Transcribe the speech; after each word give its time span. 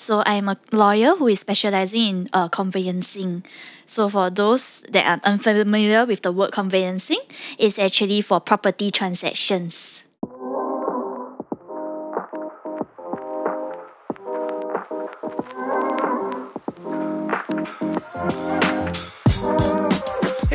So 0.00 0.22
I'm 0.24 0.48
a 0.48 0.56
lawyer 0.72 1.14
who 1.14 1.28
is 1.28 1.40
specializing 1.40 2.00
in 2.00 2.30
uh, 2.32 2.48
conveyancing. 2.48 3.44
So 3.84 4.08
for 4.08 4.30
those 4.30 4.80
that 4.88 5.04
are 5.04 5.20
unfamiliar 5.28 6.06
with 6.06 6.22
the 6.22 6.32
word 6.32 6.52
conveyancing, 6.52 7.20
it's 7.58 7.78
actually 7.78 8.22
for 8.22 8.40
property 8.40 8.90
transactions. 8.90 9.99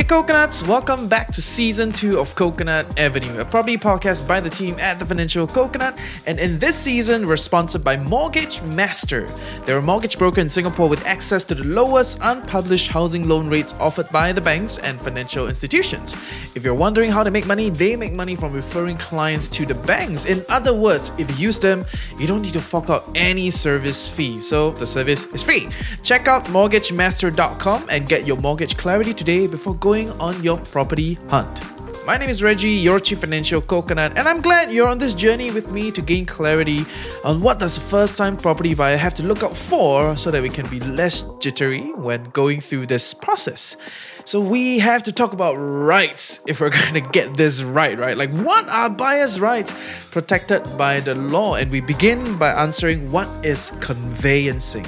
Coconuts, 0.07 0.61
welcome 0.67 1.07
back 1.07 1.31
to 1.31 1.41
season 1.41 1.91
two 1.91 2.19
of 2.19 2.35
Coconut 2.35 2.99
Avenue, 2.99 3.39
a 3.39 3.45
property 3.45 3.75
podcast 3.75 4.27
by 4.27 4.39
the 4.39 4.49
team 4.49 4.77
at 4.79 4.99
the 4.99 5.05
Financial 5.05 5.47
Coconut. 5.47 5.97
And 6.27 6.39
in 6.39 6.59
this 6.59 6.77
season, 6.77 7.25
we're 7.25 7.37
sponsored 7.37 7.83
by 7.83 7.97
Mortgage 7.97 8.61
Master. 8.61 9.27
They're 9.65 9.79
a 9.79 9.81
mortgage 9.81 10.19
broker 10.19 10.41
in 10.41 10.49
Singapore 10.49 10.89
with 10.89 11.03
access 11.07 11.43
to 11.45 11.55
the 11.55 11.63
lowest 11.63 12.19
unpublished 12.21 12.87
housing 12.87 13.27
loan 13.27 13.49
rates 13.49 13.73
offered 13.79 14.07
by 14.09 14.31
the 14.31 14.41
banks 14.41 14.77
and 14.77 15.01
financial 15.01 15.47
institutions. 15.47 16.13
If 16.53 16.63
you're 16.63 16.75
wondering 16.75 17.09
how 17.09 17.23
to 17.23 17.31
make 17.31 17.47
money, 17.47 17.71
they 17.71 17.95
make 17.95 18.13
money 18.13 18.35
from 18.35 18.53
referring 18.53 18.97
clients 18.97 19.47
to 19.49 19.65
the 19.65 19.73
banks. 19.73 20.25
In 20.25 20.45
other 20.49 20.73
words, 20.73 21.11
if 21.17 21.31
you 21.31 21.47
use 21.47 21.57
them, 21.57 21.83
you 22.19 22.27
don't 22.27 22.43
need 22.43 22.53
to 22.53 22.61
fork 22.61 22.91
out 22.91 23.09
any 23.15 23.49
service 23.49 24.07
fee. 24.07 24.39
So 24.39 24.71
the 24.71 24.85
service 24.85 25.25
is 25.27 25.41
free. 25.41 25.67
Check 26.03 26.27
out 26.27 26.45
mortgagemaster.com 26.45 27.87
and 27.89 28.07
get 28.07 28.27
your 28.27 28.37
mortgage 28.37 28.77
clarity 28.77 29.13
today 29.13 29.47
before 29.47 29.73
going 29.75 29.94
going 29.95 30.11
on 30.19 30.43
your 30.43 30.57
property 30.75 31.13
hunt. 31.29 31.61
My 32.05 32.17
name 32.17 32.29
is 32.29 32.43
Reggie, 32.43 32.67
your 32.67 32.99
Chief 32.99 33.21
Financial 33.21 33.61
Coconut, 33.61 34.11
and 34.17 34.27
I'm 34.27 34.41
glad 34.41 34.69
you're 34.69 34.89
on 34.89 34.97
this 34.97 35.13
journey 35.13 35.51
with 35.51 35.71
me 35.71 35.89
to 35.91 36.01
gain 36.01 36.25
clarity 36.25 36.85
on 37.23 37.39
what 37.39 37.59
does 37.59 37.77
a 37.77 37.79
first-time 37.79 38.35
property 38.35 38.73
buyer 38.73 38.97
have 38.97 39.13
to 39.13 39.23
look 39.23 39.41
out 39.41 39.55
for 39.55 40.17
so 40.17 40.31
that 40.31 40.41
we 40.43 40.49
can 40.49 40.67
be 40.67 40.81
less 40.81 41.23
jittery 41.39 41.93
when 41.93 42.25
going 42.31 42.59
through 42.59 42.87
this 42.87 43.13
process. 43.13 43.77
So 44.25 44.41
we 44.41 44.79
have 44.79 45.01
to 45.03 45.13
talk 45.13 45.31
about 45.31 45.55
rights 45.55 46.41
if 46.45 46.59
we're 46.59 46.75
going 46.81 46.95
to 46.95 47.01
get 47.01 47.37
this 47.37 47.63
right, 47.63 47.97
right? 47.97 48.17
Like 48.17 48.33
what 48.33 48.67
are 48.67 48.89
buyers' 48.89 49.39
rights 49.39 49.73
protected 50.11 50.77
by 50.77 50.99
the 50.99 51.13
law? 51.13 51.55
And 51.55 51.71
we 51.71 51.79
begin 51.79 52.37
by 52.37 52.51
answering 52.51 53.11
what 53.11 53.29
is 53.45 53.71
conveyancing. 53.79 54.85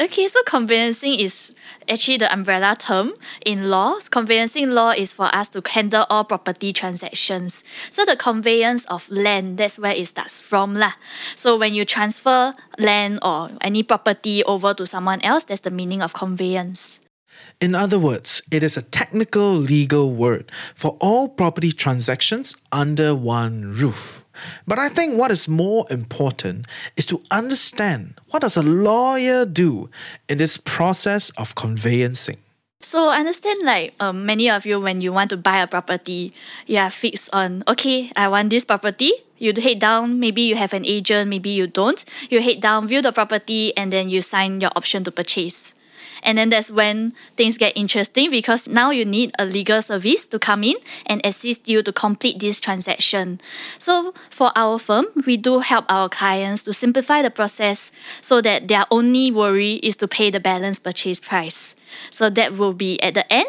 Okay, 0.00 0.28
so 0.28 0.40
conveyancing 0.44 1.20
is 1.20 1.54
actually 1.88 2.18
the 2.18 2.32
umbrella 2.32 2.76
term 2.78 3.12
in 3.44 3.70
law. 3.70 3.98
Conveyancing 4.10 4.70
law 4.70 4.90
is 4.90 5.12
for 5.12 5.34
us 5.34 5.48
to 5.50 5.62
handle 5.66 6.06
all 6.10 6.24
property 6.24 6.72
transactions. 6.72 7.64
So 7.90 8.04
the 8.04 8.16
conveyance 8.16 8.84
of 8.86 9.08
land, 9.10 9.58
that's 9.58 9.78
where 9.78 9.94
it 9.94 10.06
starts 10.08 10.40
from 10.40 10.74
lah. 10.74 10.92
So 11.36 11.56
when 11.56 11.74
you 11.74 11.84
transfer 11.84 12.54
land 12.78 13.18
or 13.22 13.50
any 13.60 13.82
property 13.82 14.44
over 14.44 14.74
to 14.74 14.86
someone 14.86 15.20
else, 15.22 15.44
that's 15.44 15.62
the 15.62 15.70
meaning 15.70 16.02
of 16.02 16.12
conveyance. 16.12 17.00
In 17.60 17.74
other 17.74 17.98
words, 17.98 18.42
it 18.50 18.62
is 18.62 18.76
a 18.76 18.82
technical 18.82 19.52
legal 19.52 20.12
word 20.12 20.50
for 20.74 20.96
all 21.00 21.28
property 21.28 21.72
transactions 21.72 22.56
under 22.72 23.14
one 23.14 23.72
roof. 23.74 24.19
But 24.66 24.78
I 24.78 24.88
think 24.88 25.16
what 25.16 25.30
is 25.30 25.48
more 25.48 25.84
important 25.90 26.66
is 26.96 27.06
to 27.06 27.22
understand 27.30 28.14
what 28.30 28.42
does 28.42 28.56
a 28.56 28.62
lawyer 28.62 29.44
do 29.44 29.90
in 30.28 30.38
this 30.38 30.56
process 30.56 31.30
of 31.30 31.54
conveyancing. 31.54 32.38
So 32.82 33.08
I 33.08 33.18
understand 33.18 33.60
like 33.62 33.92
um, 34.00 34.24
many 34.24 34.48
of 34.48 34.64
you 34.64 34.80
when 34.80 35.02
you 35.02 35.12
want 35.12 35.28
to 35.30 35.36
buy 35.36 35.58
a 35.58 35.66
property, 35.66 36.32
you 36.66 36.78
are 36.78 36.88
fixed 36.88 37.28
on 37.32 37.62
okay, 37.68 38.10
I 38.16 38.28
want 38.28 38.48
this 38.48 38.64
property. 38.64 39.12
You 39.36 39.52
head 39.56 39.80
down, 39.80 40.20
maybe 40.20 40.42
you 40.42 40.56
have 40.56 40.72
an 40.72 40.84
agent, 40.84 41.28
maybe 41.28 41.50
you 41.50 41.66
don't. 41.66 42.04
You 42.28 42.40
head 42.40 42.60
down, 42.60 42.88
view 42.88 43.00
the 43.00 43.12
property, 43.12 43.76
and 43.76 43.92
then 43.92 44.08
you 44.08 44.20
sign 44.22 44.60
your 44.60 44.70
option 44.76 45.04
to 45.04 45.10
purchase. 45.10 45.72
And 46.22 46.38
then 46.38 46.50
that's 46.50 46.70
when 46.70 47.12
things 47.36 47.58
get 47.58 47.76
interesting 47.76 48.30
because 48.30 48.68
now 48.68 48.90
you 48.90 49.04
need 49.04 49.32
a 49.38 49.44
legal 49.44 49.82
service 49.82 50.26
to 50.26 50.38
come 50.38 50.64
in 50.64 50.76
and 51.06 51.20
assist 51.24 51.68
you 51.68 51.82
to 51.82 51.92
complete 51.92 52.40
this 52.40 52.60
transaction. 52.60 53.40
So 53.78 54.14
for 54.30 54.52
our 54.56 54.78
firm, 54.78 55.06
we 55.26 55.36
do 55.36 55.60
help 55.60 55.86
our 55.88 56.08
clients 56.08 56.62
to 56.64 56.72
simplify 56.72 57.22
the 57.22 57.30
process 57.30 57.92
so 58.20 58.40
that 58.42 58.68
their 58.68 58.84
only 58.90 59.30
worry 59.30 59.74
is 59.82 59.96
to 59.96 60.08
pay 60.08 60.30
the 60.30 60.40
balance 60.40 60.78
purchase 60.78 61.20
price. 61.20 61.74
So 62.10 62.30
that 62.30 62.56
will 62.56 62.74
be 62.74 63.00
at 63.02 63.14
the 63.14 63.30
end. 63.32 63.48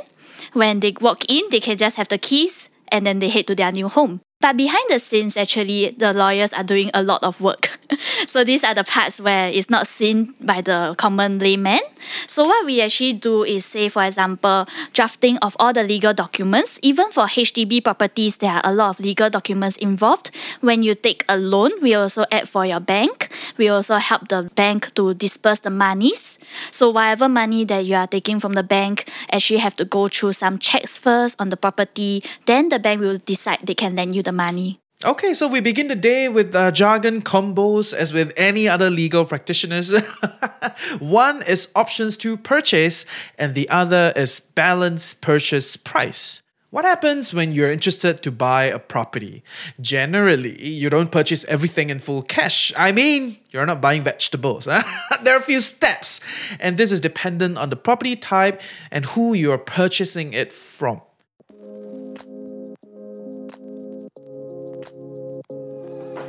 When 0.53 0.79
they 0.79 0.93
walk 0.99 1.25
in, 1.29 1.43
they 1.51 1.59
can 1.59 1.77
just 1.77 1.95
have 1.97 2.07
the 2.07 2.17
keys 2.17 2.69
and 2.87 3.05
then 3.05 3.19
they 3.19 3.29
head 3.29 3.47
to 3.47 3.55
their 3.55 3.71
new 3.71 3.87
home. 3.87 4.21
But 4.41 4.57
behind 4.57 4.83
the 4.89 4.97
scenes, 4.97 5.37
actually, 5.37 5.91
the 5.91 6.13
lawyers 6.13 6.51
are 6.51 6.63
doing 6.63 6.89
a 6.93 7.03
lot 7.03 7.23
of 7.23 7.39
work. 7.39 7.79
so 8.27 8.43
these 8.43 8.63
are 8.63 8.73
the 8.73 8.83
parts 8.83 9.21
where 9.21 9.49
it's 9.49 9.69
not 9.69 9.85
seen 9.87 10.33
by 10.41 10.61
the 10.61 10.95
common 10.97 11.37
layman. 11.37 11.79
So 12.25 12.45
what 12.45 12.65
we 12.65 12.81
actually 12.81 13.13
do 13.13 13.43
is 13.43 13.65
say, 13.65 13.87
for 13.89 14.03
example, 14.03 14.65
drafting 14.93 15.37
of 15.39 15.55
all 15.59 15.73
the 15.73 15.83
legal 15.83 16.13
documents. 16.13 16.79
Even 16.81 17.11
for 17.11 17.25
HDB 17.25 17.83
properties, 17.83 18.37
there 18.37 18.51
are 18.51 18.61
a 18.63 18.73
lot 18.73 18.89
of 18.89 18.99
legal 18.99 19.29
documents 19.29 19.77
involved. 19.77 20.31
When 20.61 20.81
you 20.81 20.95
take 20.95 21.23
a 21.29 21.37
loan, 21.37 21.71
we 21.81 21.93
also 21.93 22.25
add 22.31 22.49
for 22.49 22.65
your 22.65 22.79
bank. 22.79 23.29
We 23.57 23.69
also 23.69 23.97
help 23.97 24.29
the 24.29 24.49
bank 24.55 24.93
to 24.95 25.13
disperse 25.13 25.59
the 25.59 25.69
monies. 25.69 26.39
So 26.71 26.89
whatever 26.89 27.29
money 27.29 27.63
that 27.65 27.85
you 27.85 27.95
are 27.95 28.07
taking 28.07 28.39
from 28.39 28.53
the 28.53 28.63
bank, 28.63 29.09
actually 29.31 29.59
have 29.59 29.75
to 29.77 29.85
go 29.85 30.07
through 30.07 30.33
some 30.33 30.57
checks 30.57 30.97
first 30.97 31.39
on 31.39 31.49
the 31.49 31.57
property. 31.57 32.23
Then 32.45 32.69
the 32.69 32.79
bank 32.79 33.01
will 33.01 33.17
decide 33.17 33.59
they 33.63 33.75
can 33.75 33.95
lend 33.95 34.15
you 34.15 34.23
the 34.23 34.30
the 34.31 34.37
money. 34.37 34.79
Okay, 35.03 35.33
so 35.33 35.47
we 35.47 35.61
begin 35.61 35.87
the 35.87 35.95
day 35.95 36.29
with 36.29 36.55
uh, 36.55 36.71
jargon 36.71 37.21
combos 37.21 37.91
as 37.91 38.13
with 38.13 38.31
any 38.37 38.69
other 38.69 38.89
legal 38.89 39.25
practitioners. 39.25 39.91
One 40.99 41.41
is 41.41 41.67
options 41.75 42.17
to 42.17 42.37
purchase, 42.37 43.05
and 43.37 43.55
the 43.55 43.67
other 43.69 44.13
is 44.15 44.39
balance 44.39 45.15
purchase 45.15 45.75
price. 45.75 46.43
What 46.69 46.85
happens 46.85 47.33
when 47.33 47.51
you're 47.51 47.71
interested 47.71 48.21
to 48.21 48.31
buy 48.31 48.65
a 48.65 48.79
property? 48.79 49.43
Generally, 49.81 50.63
you 50.63 50.89
don't 50.89 51.11
purchase 51.11 51.43
everything 51.45 51.89
in 51.89 51.99
full 51.99 52.21
cash. 52.21 52.71
I 52.77 52.93
mean, 52.93 53.37
you're 53.49 53.65
not 53.65 53.81
buying 53.81 54.03
vegetables. 54.03 54.65
there 55.23 55.33
are 55.35 55.39
a 55.39 55.41
few 55.41 55.59
steps, 55.59 56.21
and 56.59 56.77
this 56.77 56.91
is 56.91 57.01
dependent 57.01 57.57
on 57.57 57.71
the 57.71 57.75
property 57.75 58.15
type 58.15 58.61
and 58.91 59.03
who 59.05 59.33
you're 59.33 59.57
purchasing 59.57 60.31
it 60.31 60.53
from. 60.53 61.01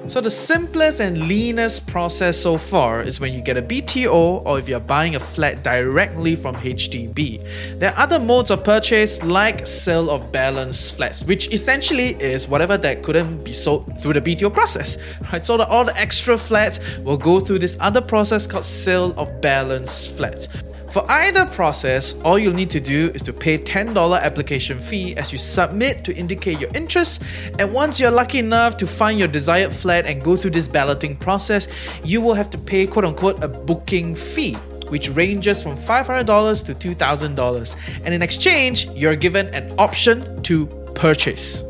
So 0.08 0.20
the 0.20 0.30
simplest 0.30 1.00
and 1.00 1.28
leanest 1.28 1.86
process 1.86 2.36
so 2.36 2.58
far 2.58 3.02
is 3.02 3.20
when 3.20 3.32
you 3.32 3.40
get 3.40 3.56
a 3.56 3.62
BTO 3.62 4.44
or 4.44 4.58
if 4.58 4.68
you're 4.68 4.80
buying 4.80 5.14
a 5.14 5.20
flat 5.20 5.62
directly 5.62 6.34
from 6.34 6.56
HDB. 6.56 7.40
There 7.78 7.90
are 7.90 7.98
other 7.98 8.18
modes 8.18 8.50
of 8.50 8.64
purchase 8.64 9.22
like 9.22 9.64
sale 9.66 10.10
of 10.10 10.32
balance 10.32 10.90
flats, 10.90 11.24
which 11.24 11.52
essentially 11.52 12.16
is 12.20 12.48
whatever 12.48 12.76
that 12.78 13.02
couldn't 13.04 13.44
be 13.44 13.52
sold 13.52 14.00
through 14.02 14.14
the 14.14 14.20
BTO 14.20 14.52
process. 14.52 14.98
Right? 15.32 15.44
So 15.44 15.56
the, 15.56 15.66
all 15.68 15.84
the 15.84 15.96
extra 15.96 16.36
flats 16.36 16.80
will 16.98 17.16
go 17.16 17.38
through 17.38 17.60
this 17.60 17.76
other 17.78 18.00
process 18.00 18.46
called 18.46 18.64
sale 18.64 19.14
of 19.16 19.40
balance 19.40 20.08
flats. 20.08 20.48
For 20.92 21.10
either 21.10 21.46
process, 21.46 22.14
all 22.22 22.38
you'll 22.38 22.52
need 22.52 22.68
to 22.68 22.80
do 22.80 23.10
is 23.14 23.22
to 23.22 23.32
pay 23.32 23.56
$10 23.56 24.20
application 24.20 24.78
fee 24.78 25.16
as 25.16 25.32
you 25.32 25.38
submit 25.38 26.04
to 26.04 26.14
indicate 26.14 26.60
your 26.60 26.68
interest. 26.74 27.22
And 27.58 27.72
once 27.72 27.98
you're 27.98 28.10
lucky 28.10 28.40
enough 28.40 28.76
to 28.76 28.86
find 28.86 29.18
your 29.18 29.28
desired 29.28 29.72
flat 29.72 30.04
and 30.04 30.22
go 30.22 30.36
through 30.36 30.50
this 30.50 30.68
balloting 30.68 31.16
process, 31.16 31.66
you 32.04 32.20
will 32.20 32.34
have 32.34 32.50
to 32.50 32.58
pay 32.58 32.86
quote 32.86 33.06
unquote 33.06 33.42
a 33.42 33.48
booking 33.48 34.14
fee 34.14 34.52
which 34.90 35.08
ranges 35.08 35.62
from 35.62 35.78
$500 35.78 36.26
to 36.66 36.74
$2,000. 36.74 37.76
And 38.04 38.12
in 38.12 38.20
exchange, 38.20 38.90
you're 38.90 39.16
given 39.16 39.46
an 39.54 39.74
option 39.78 40.42
to 40.42 40.66
purchase. 40.94 41.62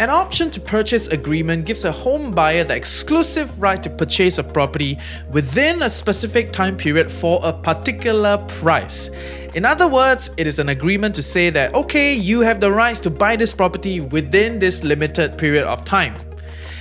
An 0.00 0.10
option 0.10 0.50
to 0.50 0.60
purchase 0.60 1.06
agreement 1.06 1.66
gives 1.66 1.84
a 1.84 1.92
home 1.92 2.32
buyer 2.32 2.64
the 2.64 2.74
exclusive 2.74 3.62
right 3.62 3.80
to 3.80 3.88
purchase 3.88 4.38
a 4.38 4.42
property 4.42 4.98
within 5.30 5.82
a 5.82 5.88
specific 5.88 6.50
time 6.50 6.76
period 6.76 7.08
for 7.08 7.38
a 7.44 7.52
particular 7.52 8.38
price. 8.58 9.08
In 9.54 9.64
other 9.64 9.86
words, 9.86 10.30
it 10.36 10.48
is 10.48 10.58
an 10.58 10.70
agreement 10.70 11.14
to 11.14 11.22
say 11.22 11.48
that, 11.50 11.72
okay, 11.76 12.12
you 12.12 12.40
have 12.40 12.58
the 12.58 12.72
rights 12.72 12.98
to 13.00 13.10
buy 13.10 13.36
this 13.36 13.54
property 13.54 14.00
within 14.00 14.58
this 14.58 14.82
limited 14.82 15.38
period 15.38 15.62
of 15.62 15.84
time. 15.84 16.14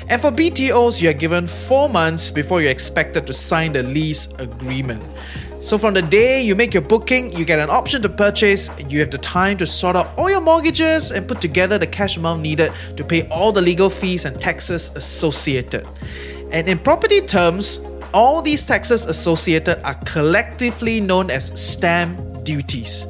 And 0.10 0.20
for 0.20 0.32
BTOs, 0.32 1.00
you 1.00 1.10
are 1.10 1.14
given 1.14 1.46
four 1.46 1.90
months 1.90 2.32
before 2.32 2.62
you're 2.62 2.72
expected 2.72 3.28
to 3.28 3.34
sign 3.34 3.74
the 3.74 3.84
lease 3.84 4.28
agreement. 4.40 5.06
So 5.64 5.78
from 5.78 5.94
the 5.94 6.02
day 6.02 6.42
you 6.42 6.56
make 6.56 6.74
your 6.74 6.84
booking, 6.84 7.32
you 7.32 7.46
get 7.46 7.58
an 7.58 7.70
option 7.70 8.02
to 8.02 8.10
purchase, 8.10 8.70
you 8.90 9.00
have 9.00 9.12
the 9.12 9.18
time 9.18 9.58
to 9.60 9.66
sort 9.66 9.96
out 9.96 10.12
all 10.18 10.30
your 10.30 10.42
mortgages 10.42 11.12
and 11.12 11.26
put 11.26 11.40
together 11.40 11.78
the 11.78 11.88
cash 11.88 12.18
amount 12.18 12.42
needed 12.42 12.74
to 12.98 13.04
pay 13.04 13.26
all 13.30 13.54
the 13.54 13.62
legal 13.62 13.90
fees 13.90 14.26
and 14.26 14.40
taxes 14.42 14.92
associated. 14.96 15.88
And 16.52 16.68
in 16.68 16.80
property 16.80 17.22
terms, 17.22 17.80
all 18.14 18.42
these 18.42 18.66
taxes 18.66 19.06
associated 19.06 19.82
are 19.86 19.96
collectively 20.04 21.00
known 21.00 21.32
as 21.32 21.58
stamp 21.60 22.44
duties. 22.44 23.06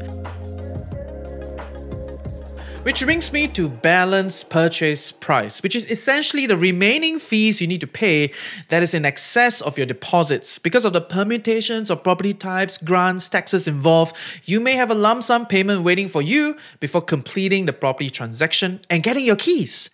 Which 2.83 3.05
brings 3.05 3.31
me 3.31 3.47
to 3.47 3.69
balance 3.69 4.43
purchase 4.43 5.13
price, 5.13 5.63
which 5.63 5.73
is 5.73 5.89
essentially 5.89 6.45
the 6.45 6.57
remaining 6.57 7.17
fees 7.17 7.61
you 7.61 7.67
need 7.67 7.79
to 7.79 7.87
pay 7.87 8.33
that 8.67 8.83
is 8.83 8.93
in 8.93 9.05
excess 9.05 9.61
of 9.61 9.77
your 9.77 9.85
deposits. 9.85 10.59
Because 10.59 10.83
of 10.83 10.91
the 10.91 10.99
permutations 10.99 11.89
of 11.89 12.03
property 12.03 12.33
types, 12.33 12.77
grants, 12.77 13.29
taxes 13.29 13.69
involved, 13.69 14.17
you 14.43 14.59
may 14.59 14.73
have 14.73 14.91
a 14.91 14.95
lump 14.95 15.23
sum 15.23 15.45
payment 15.45 15.83
waiting 15.83 16.09
for 16.09 16.21
you 16.21 16.57
before 16.81 17.01
completing 17.01 17.67
the 17.67 17.71
property 17.73 18.09
transaction 18.09 18.81
and 18.89 19.01
getting 19.01 19.23
your 19.23 19.37
keys. 19.37 19.89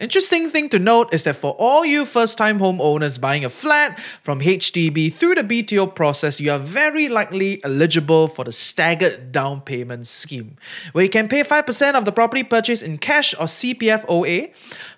Interesting 0.00 0.48
thing 0.48 0.70
to 0.70 0.78
note 0.78 1.12
is 1.12 1.24
that 1.24 1.36
for 1.36 1.54
all 1.58 1.84
you 1.84 2.06
first 2.06 2.38
time 2.38 2.58
homeowners 2.58 3.20
buying 3.20 3.44
a 3.44 3.50
flat 3.50 4.00
from 4.22 4.40
HDB 4.40 5.12
through 5.12 5.34
the 5.34 5.42
BTO 5.42 5.94
process, 5.94 6.40
you 6.40 6.50
are 6.50 6.58
very 6.58 7.10
likely 7.10 7.62
eligible 7.64 8.26
for 8.26 8.46
the 8.46 8.52
staggered 8.52 9.30
down 9.30 9.60
payment 9.60 10.06
scheme, 10.06 10.56
where 10.92 11.04
you 11.04 11.10
can 11.10 11.28
pay 11.28 11.42
5% 11.42 11.94
of 11.96 12.06
the 12.06 12.12
property 12.12 12.42
purchase 12.42 12.80
in 12.80 12.96
cash 12.96 13.34
or 13.34 13.44
CPF 13.44 14.06
OA, 14.08 14.48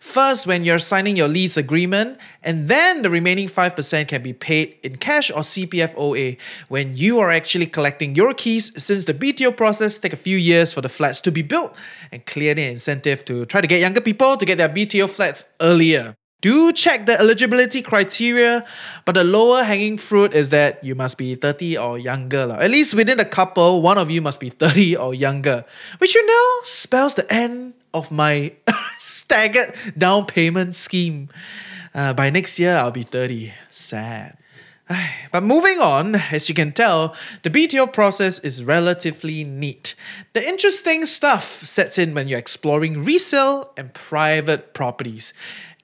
first 0.02 0.46
when 0.46 0.64
you're 0.64 0.80
signing 0.80 1.16
your 1.16 1.28
lease 1.28 1.56
agreement, 1.56 2.18
and 2.42 2.68
then 2.68 3.02
the 3.02 3.08
remaining 3.08 3.48
5% 3.48 4.08
can 4.08 4.22
be 4.22 4.32
paid 4.32 4.76
in 4.82 4.96
cash 4.96 5.30
or 5.30 5.40
CPF 5.40 5.94
OA 5.96 6.36
when 6.68 6.96
you 6.96 7.20
are 7.20 7.30
actually 7.30 7.66
collecting 7.66 8.14
your 8.14 8.34
keys 8.34 8.72
since 8.82 9.04
the 9.04 9.14
BTO 9.14 9.56
process 9.56 9.98
take 9.98 10.12
a 10.12 10.16
few 10.16 10.36
years 10.36 10.72
for 10.72 10.80
the 10.80 10.88
flats 10.88 11.20
to 11.20 11.30
be 11.30 11.42
built 11.42 11.74
and 12.10 12.26
clearly 12.26 12.64
an 12.64 12.72
incentive 12.72 13.24
to 13.24 13.46
try 13.46 13.60
to 13.60 13.66
get 13.66 13.80
younger 13.80 14.00
people 14.00 14.36
to 14.36 14.44
get 14.44 14.58
their 14.58 14.68
BTO 14.68 15.08
flats 15.08 15.44
earlier. 15.60 16.14
Do 16.40 16.72
check 16.72 17.06
the 17.06 17.16
eligibility 17.16 17.82
criteria, 17.82 18.66
but 19.04 19.14
the 19.14 19.22
lower 19.22 19.62
hanging 19.62 19.96
fruit 19.96 20.34
is 20.34 20.48
that 20.48 20.82
you 20.82 20.96
must 20.96 21.16
be 21.16 21.36
30 21.36 21.78
or 21.78 21.96
younger. 22.00 22.56
At 22.58 22.72
least 22.72 22.94
within 22.94 23.20
a 23.20 23.24
couple, 23.24 23.80
one 23.80 23.96
of 23.96 24.10
you 24.10 24.20
must 24.20 24.40
be 24.40 24.48
30 24.48 24.96
or 24.96 25.14
younger, 25.14 25.64
which 25.98 26.16
you 26.16 26.26
know 26.26 26.60
spells 26.64 27.14
the 27.14 27.32
end 27.32 27.74
of 27.94 28.10
my 28.10 28.52
staggered 28.98 29.74
down 29.96 30.26
payment 30.26 30.74
scheme. 30.74 31.28
Uh, 31.94 32.12
by 32.12 32.30
next 32.30 32.58
year, 32.58 32.76
I'll 32.76 32.90
be 32.90 33.02
30. 33.02 33.52
Sad. 33.70 34.38
But 35.30 35.42
moving 35.42 35.78
on, 35.78 36.16
as 36.16 36.48
you 36.48 36.54
can 36.54 36.72
tell, 36.72 37.14
the 37.42 37.50
BTO 37.50 37.92
process 37.92 38.38
is 38.40 38.64
relatively 38.64 39.44
neat. 39.44 39.94
The 40.32 40.46
interesting 40.46 41.06
stuff 41.06 41.64
sets 41.64 41.98
in 41.98 42.14
when 42.14 42.28
you're 42.28 42.38
exploring 42.38 43.04
resale 43.04 43.72
and 43.76 43.94
private 43.94 44.74
properties. 44.74 45.32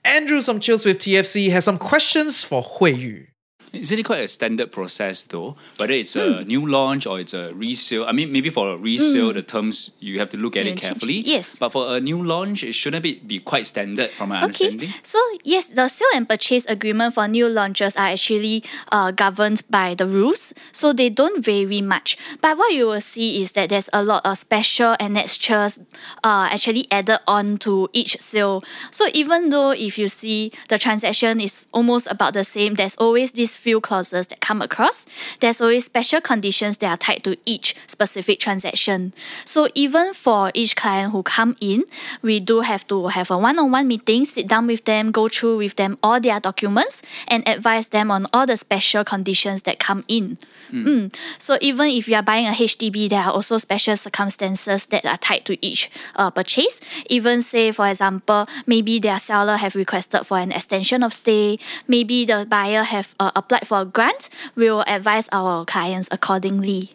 Andrew 0.05 0.43
from 0.43 0.61
Chills 0.61 0.85
with 0.85 0.99
TFC 0.99 1.51
has 1.51 1.65
some 1.65 1.79
questions 1.79 2.45
for 2.45 2.63
Hui 2.63 2.93
Yu. 2.93 3.27
Isn't 3.73 3.99
it 3.99 4.05
quite 4.05 4.21
a 4.21 4.29
standard 4.29 4.73
process 4.73 5.23
though? 5.23 5.57
Whether 5.77 5.93
it's 5.95 6.17
a 6.17 6.45
new 6.45 6.67
launch 6.67 7.07
or 7.07 7.21
it's 7.21 7.35
a 7.35 7.53
resale. 7.55 8.05
I 8.07 8.13
mean, 8.13 8.33
maybe 8.33 8.51
for 8.51 8.71
a 8.73 8.77
resale, 8.77 9.33
the 9.33 9.43
terms 9.43 9.91
you 10.01 10.19
have 10.19 10.31
to 10.31 10.37
look 10.37 10.57
at 10.57 10.65
You 10.65 10.73
it 10.73 10.79
change- 10.79 10.83
carefully. 10.83 11.19
yes. 11.21 11.57
But 11.59 11.71
for 11.73 11.95
a 11.97 12.01
new 12.01 12.23
launch, 12.23 12.63
it 12.65 12.73
shouldn't 12.75 13.03
be, 13.03 13.17
be 13.17 13.39
quite 13.41 13.67
standard 13.67 14.11
from 14.13 14.31
my 14.31 14.45
Okay, 14.45 14.69
understanding. 14.69 14.95
so 15.03 15.19
yes, 15.45 15.69
the 15.69 15.89
sale 15.89 16.09
and 16.15 16.29
purchase 16.29 16.65
agreement 16.67 17.15
for 17.15 17.29
new 17.29 17.49
launches 17.49 17.95
are 17.97 18.09
actually 18.09 18.65
uh, 18.93 19.11
governed 19.11 19.63
by 19.69 19.95
the 19.95 20.07
rules, 20.07 20.53
so 20.73 20.93
they 20.93 21.09
don't 21.11 21.45
vary 21.45 21.83
much. 21.83 22.17
But 22.41 22.57
what 22.57 22.73
you 22.73 22.87
will 22.87 23.01
see 23.01 23.43
is 23.43 23.53
that 23.53 23.69
there's 23.71 23.91
a 23.93 24.03
lot 24.03 24.25
of 24.25 24.39
special 24.39 24.97
annexures 24.99 25.79
uh, 26.25 26.49
actually 26.51 26.87
added 26.91 27.19
on 27.27 27.59
to 27.59 27.89
each 27.93 28.19
sale. 28.21 28.63
So 28.91 29.09
even 29.13 29.51
though 29.51 29.71
if 29.73 29.99
you 29.99 30.09
see 30.09 30.53
the 30.69 30.79
transaction 30.79 31.41
is 31.41 31.67
almost 31.73 32.07
about 32.11 32.33
the 32.35 32.45
same, 32.45 32.75
there's 32.75 32.97
always 32.97 33.33
these 33.33 33.58
few 33.59 33.81
clauses 33.81 34.29
that 34.29 34.41
come 34.41 34.63
across. 34.63 35.05
There's 35.41 35.61
always 35.61 35.85
special 35.85 36.21
conditions 36.21 36.79
that 36.79 36.89
are 36.89 36.97
tied 36.97 37.25
to 37.25 37.37
each 37.45 37.75
specific 37.87 38.39
transaction. 38.39 39.13
So 39.45 39.69
even 39.75 40.15
for 40.15 40.51
each 40.55 40.77
client 40.77 41.13
who 41.13 41.23
come 41.23 41.57
in, 41.61 41.85
we 42.23 42.41
do 42.41 42.61
have 42.61 42.87
to 42.89 43.09
have 43.09 43.31
a 43.31 43.37
one-on-one 43.37 43.89
meeting, 43.89 44.25
sit 44.25 44.49
down 44.49 44.67
with 44.67 44.85
them, 44.85 45.11
go 45.11 45.29
through 45.29 45.59
with 45.59 45.77
them 45.77 45.99
all 46.03 46.21
their 46.21 46.41
documents, 46.41 47.03
and 47.27 47.47
advise 47.49 47.89
them 47.89 48.11
on 48.11 48.27
all 48.33 48.47
the 48.47 48.57
special 48.57 49.05
conditions 49.05 49.63
that 49.63 49.79
come 49.79 50.05
in. 50.09 50.39
Mm. 50.73 51.15
So 51.39 51.59
even 51.61 51.89
if 51.89 52.09
you 52.09 52.17
are 52.17 52.23
buying 52.23 52.47
a 52.47 52.53
HDB, 52.53 53.09
there 53.09 53.23
are 53.23 53.33
also 53.33 53.59
special 53.59 53.97
circumstances 53.97 54.87
that 54.87 55.05
are 55.05 55.17
tied 55.19 55.45
to 55.47 55.57
each 55.65 55.91
uh, 56.17 56.31
purchase. 56.31 56.81
Even 57.09 57.43
say, 57.43 57.73
for 57.73 57.87
example, 57.89 58.47
maybe 58.67 58.99
their 58.99 59.19
seller 59.19 59.57
have 59.57 59.75
requested 59.75 60.27
for 60.27 60.39
an 60.39 60.53
extension 60.53 61.03
of 61.03 61.15
stay, 61.15 61.57
maybe 61.87 62.25
the 62.25 62.47
buyer 62.49 62.83
have 62.83 63.15
uh, 63.21 63.31
applied 63.35 63.67
for 63.67 63.81
a 63.81 63.85
grant, 63.85 64.29
we 64.55 64.71
will 64.71 64.85
advise 64.87 65.29
our 65.33 65.65
clients 65.65 66.09
accordingly. 66.11 66.93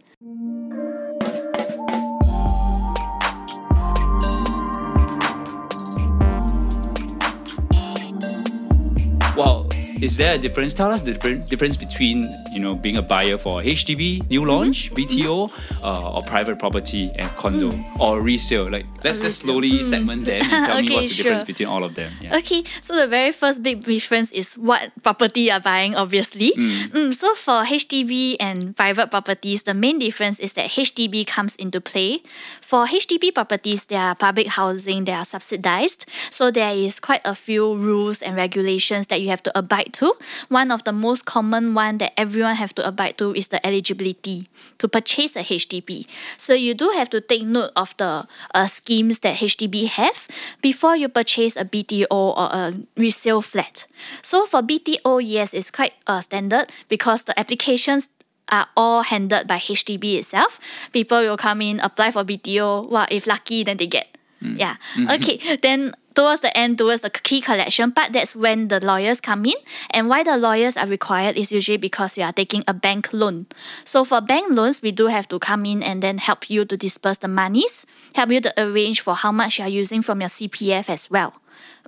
Well, 9.36 9.68
is 10.00 10.18
there 10.18 10.36
a 10.36 10.38
difference? 10.38 10.74
Tell 10.74 10.92
us 10.92 11.02
the 11.02 11.14
difference 11.50 11.76
between 11.76 12.30
you 12.54 12.60
know 12.60 12.76
being 12.76 12.98
a 12.98 13.02
buyer 13.02 13.38
for 13.38 13.62
HDB, 13.62 14.30
new 14.30 14.46
launch, 14.46 14.94
BTO, 14.94 15.52
uh, 15.82 16.16
or 16.16 16.22
private 16.24 16.60
property 16.60 17.12
and 17.16 17.30
condo, 17.38 17.74
or 18.00 18.22
resale. 18.22 18.70
Like 18.70 18.86
let's 19.04 19.22
just 19.22 19.40
slowly 19.40 19.84
segment 19.84 20.26
them 20.26 20.42
and 20.44 20.66
tell 20.68 20.82
me 20.82 20.88
Okay, 20.88 20.96
what's 20.96 21.10
the 21.10 21.24
difference 21.24 21.44
between 21.44 21.68
all 21.68 21.84
of 21.84 21.96
them. 21.96 22.12
Yeah. 22.22 22.38
Okay, 22.38 22.64
so 22.82 22.96
the 22.96 23.08
very 23.08 23.32
first 23.32 23.64
big 23.64 23.84
difference 23.84 24.32
is 24.32 24.54
what 24.54 24.92
property 25.02 25.50
you're 25.50 25.60
buying, 25.60 25.96
obviously. 25.96 26.52
Mm, 26.54 27.14
so 27.14 27.34
for 27.36 27.64
HDB 27.64 28.38
and 28.40 28.76
private 28.76 29.10
properties, 29.10 29.64
the 29.64 29.74
main 29.74 30.00
difference 30.00 30.40
is 30.40 30.54
that 30.54 30.72
HDB 30.72 31.26
comes 31.26 31.56
into 31.56 31.82
play. 31.82 32.22
For 32.62 32.86
HDB 32.86 33.34
properties, 33.34 33.86
they 33.86 33.96
are 33.96 34.16
public 34.16 34.48
housing, 34.48 35.06
they 35.06 35.14
are 35.14 35.26
subsidized. 35.26 36.06
So 36.30 36.52
there 36.52 36.74
is 36.76 37.00
quite 37.00 37.22
a 37.26 37.36
few 37.36 37.76
rules 37.76 38.22
and 38.22 38.36
regulations 38.36 39.08
that 39.08 39.22
you 39.22 39.30
have 39.30 39.44
to 39.44 39.58
abide 39.58 39.94
to. 39.94 40.14
One 40.50 40.72
of 40.72 40.84
the 40.84 40.94
most 40.94 41.26
common 41.26 41.74
one 41.74 41.98
that 41.98 42.14
everyone 42.18 42.43
have 42.52 42.76
to 42.76 42.88
abide 42.88 43.18
to 43.18 43.34
is 43.34 43.48
the 43.48 43.66
eligibility 43.66 44.48
to 44.78 44.88
purchase 44.88 45.36
a 45.36 45.44
HDB. 45.44 46.06
So 46.38 46.54
you 46.54 46.74
do 46.74 46.92
have 46.92 47.10
to 47.12 47.22
take 47.22 47.44
note 47.44 47.72
of 47.76 47.96
the 47.98 48.28
uh, 48.54 48.68
schemes 48.68 49.20
that 49.20 49.38
HDB 49.38 49.88
have 49.88 50.28
before 50.62 50.96
you 50.96 51.08
purchase 51.08 51.56
a 51.56 51.64
BTO 51.64 52.08
or 52.12 52.36
a 52.38 52.74
resale 52.98 53.42
flat. 53.42 53.88
So 54.22 54.46
for 54.46 54.62
BTO, 54.62 55.22
yes, 55.24 55.54
it's 55.54 55.72
quite 55.72 55.94
uh, 56.08 56.22
standard 56.22 56.72
because 56.90 57.24
the 57.24 57.38
applications 57.40 58.10
are 58.50 58.68
all 58.76 59.04
handled 59.04 59.48
by 59.48 59.58
HDB 59.58 60.20
itself. 60.20 60.60
People 60.92 61.22
will 61.22 61.38
come 61.38 61.62
in, 61.62 61.80
apply 61.80 62.12
for 62.12 62.24
BTO. 62.24 62.90
Well, 62.90 63.08
if 63.10 63.26
lucky, 63.26 63.64
then 63.64 63.78
they 63.78 63.88
get. 63.88 64.14
Yeah. 64.44 64.76
Okay. 65.16 65.58
Then 65.62 65.96
towards 66.16 66.42
the 66.42 66.56
end, 66.58 66.78
towards 66.78 67.02
the 67.02 67.10
key 67.10 67.42
collection 67.42 67.92
part, 67.92 68.14
that's 68.14 68.36
when 68.36 68.68
the 68.68 68.80
lawyers 68.80 69.22
come 69.22 69.46
in. 69.46 69.56
And 69.92 70.10
why 70.10 70.24
the 70.24 70.38
lawyers 70.38 70.78
are 70.78 70.88
required 70.88 71.38
is 71.38 71.52
usually 71.52 71.78
because 71.78 72.18
you 72.18 72.24
are 72.24 72.34
taking 72.34 72.64
a 72.68 72.74
bank 72.74 73.12
loan. 73.14 73.48
So 73.86 74.04
for 74.04 74.22
bank 74.22 74.52
loans, 74.52 74.82
we 74.82 74.92
do 74.92 75.08
have 75.08 75.28
to 75.30 75.40
come 75.40 75.66
in 75.66 75.84
and 75.84 76.02
then 76.02 76.18
help 76.18 76.50
you 76.50 76.66
to 76.66 76.78
disperse 76.78 77.18
the 77.18 77.28
monies, 77.28 77.86
help 78.16 78.32
you 78.32 78.42
to 78.42 78.54
arrange 78.58 79.02
for 79.02 79.16
how 79.16 79.32
much 79.32 79.60
you 79.60 79.66
are 79.66 79.70
using 79.70 80.02
from 80.02 80.22
your 80.22 80.30
CPF 80.30 80.90
as 80.90 81.10
well. 81.10 81.34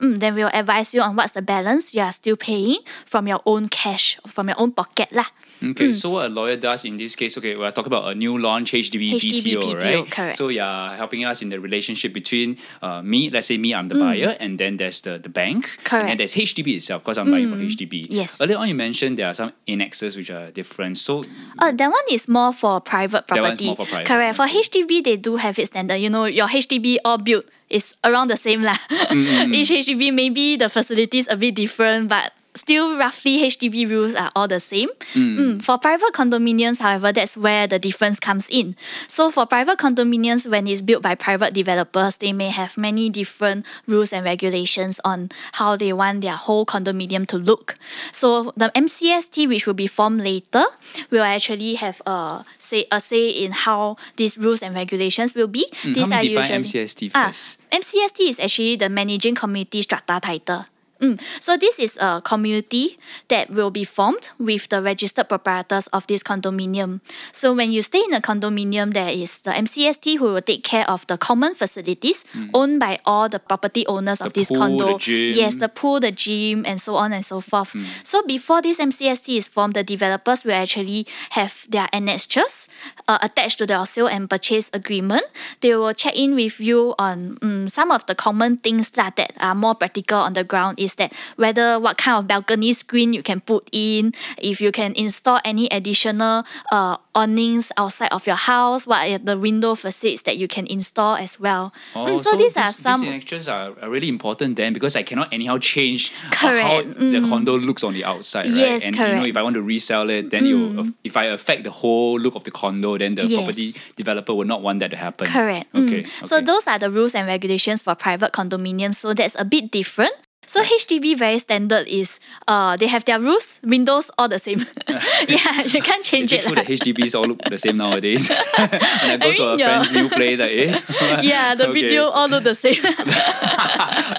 Mm, 0.01 0.19
then 0.19 0.35
we'll 0.35 0.51
advise 0.53 0.93
you 0.93 1.01
on 1.01 1.15
what's 1.15 1.31
the 1.33 1.41
balance 1.41 1.93
you 1.93 2.01
are 2.01 2.11
still 2.11 2.35
paying 2.35 2.79
from 3.05 3.27
your 3.27 3.41
own 3.45 3.69
cash, 3.69 4.17
from 4.27 4.47
your 4.49 4.59
own 4.59 4.71
pocket 4.71 5.07
lah. 5.11 5.27
Okay, 5.63 5.93
so 5.93 6.09
what 6.09 6.25
a 6.25 6.29
lawyer 6.29 6.57
does 6.57 6.83
in 6.83 6.97
this 6.97 7.15
case, 7.15 7.37
okay, 7.37 7.55
we're 7.55 7.71
talking 7.71 7.87
about 7.87 8.11
a 8.11 8.13
new 8.13 8.37
launch 8.37 8.73
HDB, 8.73 9.13
HDB 9.15 9.55
BTO, 9.55 9.61
BTO, 9.61 9.81
right? 9.81 10.11
correct. 10.11 10.37
So 10.37 10.49
you're 10.49 10.89
helping 10.97 11.23
us 11.23 11.41
in 11.41 11.47
the 11.47 11.59
relationship 11.61 12.11
between 12.13 12.57
uh, 12.81 13.01
me, 13.01 13.29
let's 13.29 13.47
say 13.47 13.57
me, 13.57 13.73
I'm 13.73 13.87
the 13.87 13.95
buyer, 13.95 14.35
and 14.39 14.59
then 14.59 14.75
there's 14.77 14.99
the, 15.01 15.17
the 15.17 15.29
bank. 15.29 15.55
And 15.65 15.71
then 15.71 15.83
Correct. 15.85 16.09
Mm. 16.11 16.17
there's 16.17 16.33
HDB 16.35 16.75
itself, 16.75 17.03
because 17.03 17.17
I'm 17.17 17.31
buying 17.31 17.49
for 17.49 17.55
HDB. 17.55 18.07
yes. 18.09 18.41
Earlier 18.41 18.57
on, 18.57 18.67
you 18.67 18.75
mentioned 18.75 19.17
there 19.17 19.27
are 19.27 19.33
some 19.33 19.53
annexes 19.65 20.17
which 20.17 20.29
are 20.29 20.51
different. 20.51 20.97
So 20.97 21.23
Uh, 21.57 21.71
that 21.71 21.87
one 21.87 22.03
is 22.11 22.27
more 22.27 22.51
for 22.51 22.81
private 22.81 23.25
property. 23.25 23.41
That 23.41 23.47
one's 23.47 23.63
more 23.63 23.75
for 23.77 23.85
private, 23.85 24.07
Correct. 24.07 24.35
For. 24.35 24.45
HDB, 24.47 25.03
they 25.03 25.15
do 25.15 25.37
have 25.37 25.57
it 25.57 25.67
standard. 25.67 25.95
You 25.97 26.09
know, 26.09 26.25
your 26.25 26.47
HDB 26.47 26.97
all 27.05 27.17
built 27.17 27.45
is 27.69 27.95
around 28.03 28.29
the 28.29 28.37
same 28.37 28.61
lah. 28.61 28.77
Mm, 28.89 29.25
mm, 29.25 29.45
mm. 29.49 29.55
Each 29.57 29.71
HDB 29.71 30.13
maybe 30.13 30.55
the 30.57 30.69
facilities 30.69 31.27
a 31.29 31.35
bit 31.35 31.55
different, 31.55 32.09
but 32.09 32.33
still 32.55 32.97
roughly 32.97 33.43
HDB 33.43 33.87
rules 33.89 34.15
are 34.15 34.31
all 34.35 34.47
the 34.47 34.59
same. 34.59 34.89
Mm, 35.13 35.61
For 35.61 35.77
private 35.77 36.13
condominiums, 36.13 36.79
however, 36.79 37.11
that's 37.11 37.35
where 37.37 37.67
the 37.67 37.79
difference 37.79 38.19
comes 38.19 38.47
in. 38.49 38.75
So 39.07 39.29
for 39.31 39.45
private 39.45 39.77
condominiums, 39.77 40.49
when 40.49 40.67
it's 40.67 40.81
built 40.81 41.01
by 41.03 41.15
private 41.15 41.53
developers, 41.53 42.17
they 42.17 42.33
may 42.33 42.49
have 42.49 42.77
many 42.77 43.09
different 43.09 43.65
rules 43.87 44.13
and 44.13 44.25
regulations 44.25 44.99
on 45.03 45.29
how 45.53 45.75
they 45.75 45.93
want 45.93 46.21
their 46.21 46.35
whole 46.35 46.65
condominium 46.65 47.27
to 47.27 47.37
look. 47.37 47.75
So 48.11 48.53
the 48.57 48.71
MCST, 48.75 49.47
which 49.47 49.67
will 49.67 49.73
be 49.75 49.87
formed 49.87 50.21
later, 50.21 50.65
will 51.11 51.23
actually 51.23 51.75
have 51.75 52.01
a 52.05 52.43
say 52.57 52.85
a 52.91 52.99
say 53.01 53.29
in 53.29 53.51
how 53.51 53.97
these 54.15 54.37
rules 54.37 54.61
and 54.63 54.73
regulations 54.75 55.35
will 55.35 55.47
be. 55.47 55.65
Mm, 55.83 55.93
these 55.93 56.09
me 56.09 56.15
are 56.15 56.23
define 56.23 56.63
usually 56.63 56.85
MCST 56.87 57.11
Ah, 57.13 57.27
first. 57.27 57.57
MCST 57.71 58.29
is 58.29 58.39
actually 58.39 58.75
the 58.77 58.89
managing 58.89 59.35
committee 59.35 59.81
strata 59.81 60.19
title. 60.21 60.65
Mm. 61.01 61.19
So 61.41 61.57
this 61.57 61.77
is 61.79 61.97
a 61.99 62.21
community 62.23 62.97
that 63.27 63.49
will 63.49 63.71
be 63.71 63.83
formed 63.83 64.29
with 64.39 64.69
the 64.69 64.81
registered 64.81 65.27
proprietors 65.27 65.87
of 65.87 66.07
this 66.07 66.23
condominium. 66.23 67.01
So 67.31 67.53
when 67.53 67.71
you 67.71 67.81
stay 67.81 67.99
in 67.99 68.13
a 68.13 68.21
condominium, 68.21 68.93
there 68.93 69.09
is 69.09 69.39
the 69.39 69.51
MCST 69.51 70.17
who 70.17 70.33
will 70.33 70.41
take 70.41 70.63
care 70.63 70.89
of 70.89 71.05
the 71.07 71.17
common 71.17 71.53
facilities 71.55 72.23
owned 72.53 72.79
by 72.79 72.99
all 73.05 73.27
the 73.27 73.39
property 73.39 73.85
owners 73.87 74.21
of 74.21 74.27
Hmm. 74.35 74.39
This 74.39 74.47
pool, 74.49 74.57
condo. 74.57 74.93
the 74.93 74.99
gym. 74.99 75.35
Yes, 75.35 75.55
the 75.55 75.69
pool, 75.69 75.99
the 75.99 76.11
gym, 76.11 76.65
and 76.65 76.79
so 76.81 76.95
on 76.95 77.13
and 77.13 77.23
so 77.25 77.39
forth. 77.39 77.71
Hmm. 77.71 77.85
So 78.03 78.21
before 78.23 78.61
this 78.61 78.79
MCST 78.79 79.37
is 79.37 79.47
formed, 79.47 79.75
the 79.75 79.83
developers 79.83 80.43
will 80.43 80.53
actually 80.55 81.07
have 81.31 81.65
their 81.69 81.87
annexures 81.93 82.67
uh, 83.07 83.19
attached 83.21 83.57
to 83.59 83.65
their 83.65 83.85
sale 83.85 84.07
and 84.07 84.29
purchase 84.29 84.69
agreement. 84.73 85.23
They 85.61 85.75
will 85.75 85.93
check 85.93 86.15
in 86.15 86.35
with 86.35 86.59
you 86.59 86.95
on 86.99 87.37
mm, 87.39 87.69
some 87.69 87.91
of 87.91 88.05
the 88.07 88.15
common 88.15 88.57
things 88.57 88.91
that, 88.91 89.15
that 89.15 89.33
are 89.39 89.55
more 89.55 89.75
practical 89.75 90.19
on 90.19 90.33
the 90.33 90.43
ground 90.43 90.79
is 90.79 90.94
that 90.95 91.13
whether 91.35 91.79
what 91.79 91.97
kind 91.97 92.17
of 92.17 92.27
balcony 92.27 92.73
screen 92.73 93.13
you 93.13 93.23
can 93.23 93.39
put 93.41 93.67
in, 93.71 94.13
if 94.37 94.59
you 94.61 94.71
can 94.71 94.93
install 94.95 95.39
any 95.45 95.67
additional 95.69 96.43
uh, 96.71 96.97
awnings 97.13 97.71
outside 97.77 98.11
of 98.11 98.27
your 98.27 98.35
house, 98.35 98.85
what 98.87 99.07
are 99.09 99.17
the 99.17 99.37
window 99.37 99.75
facades 99.75 100.23
that 100.23 100.37
you 100.37 100.47
can 100.47 100.67
install 100.67 101.15
as 101.15 101.39
well. 101.39 101.73
Oh, 101.95 102.05
Mm, 102.05 102.19
so, 102.19 102.35
these 102.35 102.55
are 102.57 102.65
these- 102.65 102.75
some 102.77 103.01
These 103.01 103.09
actions 103.09 103.47
are, 103.47 103.71
are 103.81 103.89
really 103.89 104.09
important 104.09 104.55
then 104.55 104.73
because 104.73 104.95
I 104.95 105.03
cannot 105.03 105.31
anyhow 105.33 105.57
change 105.57 106.11
Correct, 106.31 106.63
how 106.67 106.81
the 106.83 107.21
condo 107.29 107.57
looks 107.57 107.83
on 107.83 107.93
the 107.93 108.03
outside, 108.05 108.45
right? 108.45 108.53
Yes, 108.55 108.83
and 108.83 108.95
you 108.95 109.01
know. 109.01 109.23
Mm. 109.23 109.29
if 109.29 109.37
I 109.37 109.41
want 109.43 109.55
to 109.55 109.61
resell 109.61 110.09
it, 110.09 110.29
then 110.29 110.45
you 110.45 110.93
if 111.03 111.15
I 111.17 111.25
affect 111.25 111.63
the 111.63 111.71
whole 111.71 112.19
look 112.19 112.35
of 112.35 112.43
the 112.43 112.51
condo, 112.51 112.97
then 112.97 113.15
the 113.15 113.25
Yes. 113.25 113.37
property 113.37 113.73
developer 113.95 114.33
will 114.33 114.45
not 114.45 114.61
want 114.61 114.79
that 114.79 114.91
to 114.91 114.97
happen. 114.97 115.27
Correct. 115.27 115.71
Mm. 115.73 115.87
Okay. 115.87 116.05
So 116.23 116.41
those 116.41 116.67
are 116.67 116.79
the 116.79 116.89
rules 116.91 117.15
and 117.15 117.27
regulations 117.27 117.81
for 117.81 117.95
private 117.95 118.31
condominiums. 118.33 118.95
So 118.95 119.13
that's 119.13 119.35
a 119.39 119.45
bit 119.45 119.71
different. 119.71 120.13
So 120.45 120.61
HDB 120.63 121.17
very 121.17 121.39
standard 121.39 121.87
is 121.87 122.19
uh 122.47 122.75
they 122.77 122.87
have 122.87 123.05
their 123.05 123.19
rules, 123.19 123.59
windows 123.63 124.11
all 124.17 124.27
the 124.27 124.39
same. 124.39 124.65
yeah, 125.27 125.61
you 125.63 125.81
can't 125.81 126.03
change 126.03 126.31
it 126.33 126.39
it. 126.39 126.43
true 126.45 126.55
lah. 126.55 126.63
that 126.63 126.71
HDBs 126.79 127.13
all 127.17 127.25
look 127.27 127.41
the 127.49 127.57
same 127.57 127.77
nowadays? 127.77 128.29
when 128.55 128.69
I 129.11 129.17
go 129.17 129.29
I 129.29 129.33
to 129.35 129.43
a 129.43 129.47
mean, 129.49 129.59
yeah. 129.59 129.65
friend's 129.83 129.91
new 129.91 130.09
place, 130.09 130.39
like, 130.39 130.51
eh? 130.51 130.79
yeah, 131.23 131.55
the 131.55 131.65
Okay. 131.69 131.81
video 131.81 132.09
all 132.09 132.27
look 132.29 132.43
the 132.43 132.53
same. 132.55 132.75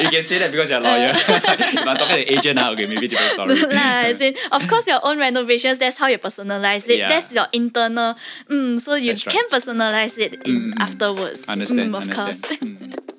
you 0.00 0.08
can 0.10 0.22
say 0.22 0.38
that 0.38 0.50
because 0.50 0.68
you're 0.70 0.80
a 0.80 0.82
lawyer. 0.82 1.12
if 1.14 1.86
I'm 1.86 1.96
talking 1.96 2.16
to 2.16 2.22
an 2.22 2.28
agent, 2.38 2.58
ah, 2.58 2.70
okay, 2.72 2.86
maybe 2.86 3.06
different 3.08 3.32
story. 3.32 3.54
lah, 3.60 4.10
as 4.10 4.20
in, 4.20 4.34
of 4.52 4.66
course, 4.68 4.86
your 4.86 5.00
own 5.06 5.18
renovations. 5.18 5.78
That's 5.78 5.96
how 5.96 6.06
you 6.08 6.18
personalize 6.18 6.88
it. 6.88 6.98
Yeah. 6.98 7.08
That's 7.08 7.32
your 7.32 7.46
internal. 7.52 8.16
Mm, 8.50 8.80
so 8.80 8.94
you 8.94 9.12
That's 9.14 9.22
can 9.24 9.46
right. 9.46 9.50
personalize 9.62 10.18
it 10.18 10.42
in, 10.46 10.74
afterwards. 10.78 11.48
Understand, 11.48 11.94
Mm, 11.94 11.96
of 11.96 12.02
understand. 12.08 12.66
course. 13.06 13.15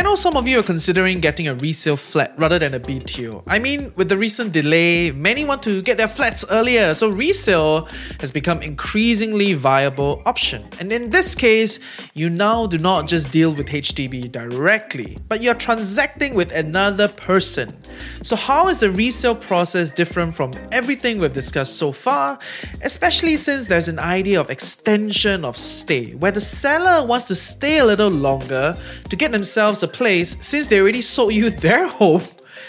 I 0.00 0.02
know 0.02 0.14
some 0.14 0.34
of 0.34 0.48
you 0.48 0.58
are 0.58 0.62
considering 0.62 1.20
getting 1.20 1.46
a 1.46 1.54
resale 1.54 1.94
flat 1.94 2.32
rather 2.38 2.58
than 2.58 2.72
a 2.72 2.80
BTO. 2.80 3.42
I 3.46 3.58
mean, 3.58 3.92
with 3.96 4.08
the 4.08 4.16
recent 4.16 4.50
delay, 4.50 5.10
many 5.10 5.44
want 5.44 5.62
to 5.64 5.82
get 5.82 5.98
their 5.98 6.08
flats 6.08 6.42
earlier, 6.50 6.94
so 6.94 7.10
resale 7.10 7.86
has 8.18 8.32
become 8.32 8.62
increasingly 8.62 9.52
viable 9.52 10.22
option. 10.24 10.66
And 10.80 10.90
in 10.90 11.10
this 11.10 11.34
case, 11.34 11.80
you 12.14 12.30
now 12.30 12.64
do 12.64 12.78
not 12.78 13.08
just 13.08 13.30
deal 13.30 13.52
with 13.52 13.66
HDB 13.66 14.32
directly, 14.32 15.18
but 15.28 15.42
you're 15.42 15.52
transacting 15.52 16.32
with 16.32 16.50
another 16.52 17.06
person. 17.06 17.76
So 18.22 18.36
how 18.36 18.68
is 18.68 18.80
the 18.80 18.90
resale 18.90 19.36
process 19.36 19.90
different 19.90 20.34
from 20.34 20.54
everything 20.72 21.18
we've 21.18 21.30
discussed 21.30 21.76
so 21.76 21.92
far, 21.92 22.38
especially 22.82 23.36
since 23.36 23.66
there's 23.66 23.88
an 23.88 23.98
idea 23.98 24.40
of 24.40 24.48
extension 24.48 25.44
of 25.44 25.58
stay, 25.58 26.14
where 26.14 26.32
the 26.32 26.40
seller 26.40 27.06
wants 27.06 27.26
to 27.26 27.34
stay 27.34 27.80
a 27.80 27.84
little 27.84 28.08
longer 28.08 28.78
to 29.10 29.14
get 29.14 29.30
themselves 29.30 29.82
a 29.82 29.89
place 29.92 30.36
since 30.40 30.66
they 30.66 30.80
already 30.80 31.02
sold 31.02 31.34
you 31.34 31.50
their 31.50 31.86
home. 31.98 32.22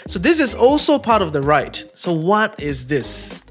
So 0.08 0.18
this 0.18 0.40
is 0.40 0.54
also 0.54 0.98
part 0.98 1.22
of 1.22 1.32
the 1.32 1.42
right. 1.42 1.84
So 1.94 2.12
what 2.12 2.58
is 2.60 2.86
this? 2.86 3.42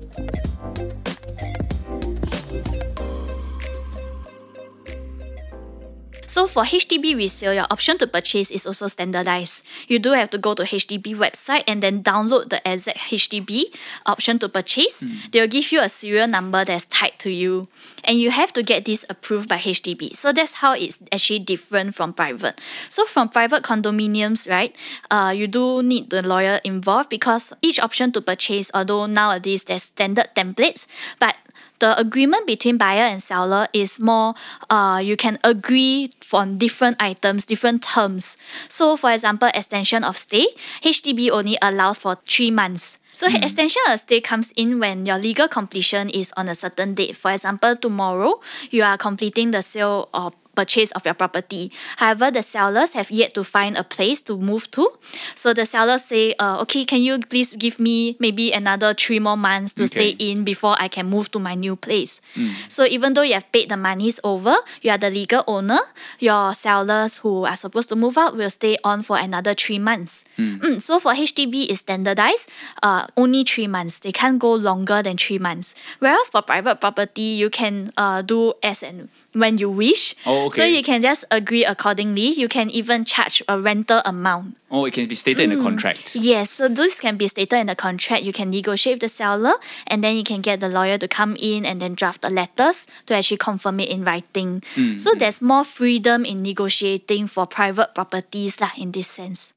So 6.31 6.47
for 6.47 6.63
HDB 6.63 7.13
resale, 7.17 7.53
your 7.53 7.67
option 7.69 7.97
to 7.97 8.07
purchase 8.07 8.50
is 8.51 8.65
also 8.65 8.88
standardized. 8.88 9.65
You 9.89 10.00
do 10.00 10.13
have 10.13 10.29
to 10.29 10.38
go 10.38 10.53
to 10.53 10.63
HDB 10.63 11.13
website 11.13 11.65
and 11.67 11.83
then 11.83 12.03
download 12.03 12.51
the 12.51 12.61
exact 12.63 13.11
HDB 13.11 13.65
option 14.05 14.39
to 14.39 14.47
purchase. 14.47 15.03
They'll 15.33 15.51
give 15.51 15.73
you 15.73 15.81
a 15.81 15.89
serial 15.89 16.29
number 16.29 16.63
that's 16.63 16.85
tied 16.85 17.19
to 17.19 17.29
you. 17.29 17.67
And 18.05 18.17
you 18.17 18.31
have 18.31 18.53
to 18.53 18.63
get 18.63 18.85
this 18.85 19.05
approved 19.09 19.50
by 19.50 19.57
HDB. 19.57 20.15
So 20.15 20.31
that's 20.31 20.63
how 20.63 20.71
it's 20.71 21.03
actually 21.11 21.39
different 21.39 21.95
from 21.95 22.13
private. 22.13 22.61
So 22.88 23.03
from 23.03 23.27
private 23.27 23.63
condominiums, 23.63 24.50
right, 24.50 24.73
uh, 25.11 25.33
you 25.35 25.47
do 25.47 25.83
need 25.83 26.11
the 26.11 26.21
lawyer 26.21 26.61
involved 26.63 27.09
because 27.09 27.51
each 27.61 27.77
option 27.77 28.13
to 28.13 28.21
purchase, 28.21 28.71
although 28.73 29.05
nowadays 29.05 29.65
there's 29.65 29.83
standard 29.83 30.29
templates, 30.33 30.88
but 31.19 31.35
the 31.81 32.00
agreement 32.00 32.47
between 32.47 32.77
buyer 32.77 33.03
and 33.03 33.21
seller 33.21 33.67
is 33.73 34.00
more 34.00 34.33
uh, 34.69 35.01
you 35.03 35.17
can 35.17 35.38
agree 35.43 36.13
on 36.31 36.57
different 36.57 36.95
items, 37.01 37.45
different 37.45 37.83
terms. 37.83 38.38
So, 38.69 38.95
for 38.95 39.11
example, 39.11 39.50
extension 39.53 40.05
of 40.05 40.17
stay, 40.17 40.47
HDB 40.81 41.29
only 41.29 41.57
allows 41.61 41.97
for 41.97 42.17
three 42.25 42.51
months. 42.51 42.97
So, 43.11 43.27
extension 43.27 43.81
of 43.89 44.00
stay 44.00 44.21
comes 44.21 44.53
in 44.55 44.79
when 44.79 45.05
your 45.05 45.17
legal 45.17 45.50
completion 45.50 46.09
is 46.09 46.31
on 46.38 46.47
a 46.47 46.55
certain 46.55 46.93
date. 46.95 47.17
For 47.17 47.31
example, 47.31 47.75
tomorrow 47.75 48.39
you 48.69 48.83
are 48.83 48.97
completing 48.97 49.51
the 49.51 49.61
sale 49.61 50.07
or 50.13 50.31
purchase 50.62 50.91
of 50.91 51.01
your 51.06 51.18
property. 51.18 51.72
However, 51.98 52.30
the 52.30 52.44
sellers 52.44 52.94
have 52.94 53.10
yet 53.10 53.34
to 53.34 53.44
find 53.44 53.74
a 53.77 53.84
place 53.84 54.22
to 54.30 54.38
move 54.38 54.70
to. 54.77 54.94
So 55.34 55.53
the 55.53 55.65
sellers 55.65 56.06
say, 56.06 56.36
uh, 56.38 56.62
okay, 56.62 56.86
can 56.86 57.01
you 57.01 57.18
please 57.18 57.56
give 57.58 57.80
me 57.80 58.15
maybe 58.20 58.51
another 58.53 58.94
three 58.94 59.18
more 59.18 59.38
months 59.38 59.74
to 59.74 59.88
stay 59.88 60.10
in 60.20 60.44
before 60.44 60.75
I 60.77 60.88
can 60.88 61.10
move 61.10 61.32
to 61.32 61.39
my 61.39 61.56
new 61.56 61.75
place. 61.75 62.22
So 62.70 62.86
even 62.86 63.13
though 63.13 63.25
you 63.25 63.34
have 63.34 63.50
paid 63.51 63.70
the 63.70 63.77
monies 63.77 64.20
over, 64.24 64.56
you 64.82 64.91
are 64.91 64.98
the 64.98 65.10
legal 65.10 65.44
owner, 65.48 65.80
your 66.20 66.53
sellers 66.53 67.18
who 67.18 67.46
are 67.46 67.58
supposed 67.58 67.89
to 67.89 67.96
move 67.96 68.18
out 68.18 68.38
will 68.38 68.50
stay 68.50 68.77
on 68.84 69.01
for 69.01 69.18
another 69.18 69.53
three 69.53 69.80
months. 69.80 70.24
Mm, 70.38 70.82
so 70.82 71.00
for 71.00 71.13
HDB 71.13 71.70
is 71.70 71.80
standardized, 71.80 72.50
uh, 72.84 73.08
only 73.18 73.44
three 73.44 73.68
months. 73.68 74.00
They 74.00 74.12
can't 74.12 74.38
go 74.38 74.53
longer 74.53 75.01
than 75.01 75.18
three 75.18 75.39
months. 75.39 75.74
Whereas 76.00 76.30
for 76.30 76.41
private 76.41 76.80
property, 76.82 77.34
you 77.41 77.50
can 77.50 77.91
uh, 77.98 78.22
do 78.22 78.53
as 78.62 78.84
and 78.84 79.10
when 79.33 79.57
you 79.57 79.69
wish. 79.69 80.15
Oh, 80.25 80.50
So 80.50 80.63
you 80.63 80.83
can 80.83 81.01
just 81.01 81.25
agree 81.31 81.65
accordingly. 81.65 82.29
You 82.31 82.47
can 82.47 82.69
even 82.69 83.05
charge 83.05 83.41
a 83.47 83.59
rental 83.59 84.01
amount. 84.05 84.57
Oh, 84.69 84.85
it 84.85 84.93
can 84.93 85.07
be 85.07 85.15
stated 85.15 85.43
in 85.43 85.50
the 85.50 85.55
hmm. 85.57 85.63
contract. 85.63 86.15
Yes, 86.15 86.51
so 86.51 86.67
this 86.67 87.00
can 87.00 87.17
be 87.17 87.27
stated 87.27 87.57
in 87.59 87.67
the 87.67 87.75
contract. 87.75 88.23
You 88.23 88.33
can 88.33 88.50
negotiate 88.50 88.95
with 88.95 89.01
the 89.01 89.09
seller 89.09 89.53
and 89.88 90.03
then 90.03 90.15
you 90.15 90.23
can 90.23 90.41
get 90.41 90.59
the 90.59 90.69
lawyer 90.69 90.97
to 90.97 91.07
come 91.07 91.35
in 91.39 91.65
and 91.65 91.81
then 91.81 91.95
draft 91.95 92.21
the 92.21 92.29
letters 92.29 92.88
to 93.07 93.15
actually 93.15 93.38
confirm 93.38 93.79
it 93.79 93.89
in 93.89 94.03
writing. 94.03 94.63
Hmm, 94.75 94.97
so 94.97 95.13
there's 95.13 95.41
more 95.41 95.63
freedom 95.63 96.25
in 96.25 96.41
negotiating 96.41 97.27
for 97.27 97.45
private 97.45 97.95
properties 97.95 98.59
lah, 98.59 98.71
in 98.77 98.91
this 98.91 99.07
sense. 99.07 99.53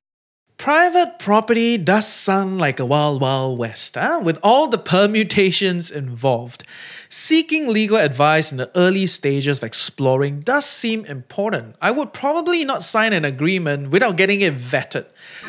Private 0.56 1.18
property 1.18 1.76
does 1.76 2.06
sound 2.06 2.58
like 2.58 2.80
a 2.80 2.86
wild, 2.86 3.20
wild 3.20 3.58
west, 3.58 3.96
huh? 3.96 4.20
with 4.22 4.38
all 4.42 4.68
the 4.68 4.78
permutations 4.78 5.90
involved. 5.90 6.64
Seeking 7.08 7.68
legal 7.68 7.96
advice 7.96 8.50
in 8.50 8.56
the 8.56 8.70
early 8.76 9.06
stages 9.06 9.58
of 9.58 9.64
exploring 9.64 10.40
does 10.40 10.64
seem 10.64 11.04
important. 11.04 11.76
I 11.82 11.90
would 11.90 12.12
probably 12.12 12.64
not 12.64 12.82
sign 12.82 13.12
an 13.12 13.24
agreement 13.24 13.90
without 13.90 14.16
getting 14.16 14.40
it 14.40 14.54
vetted. 14.54 15.06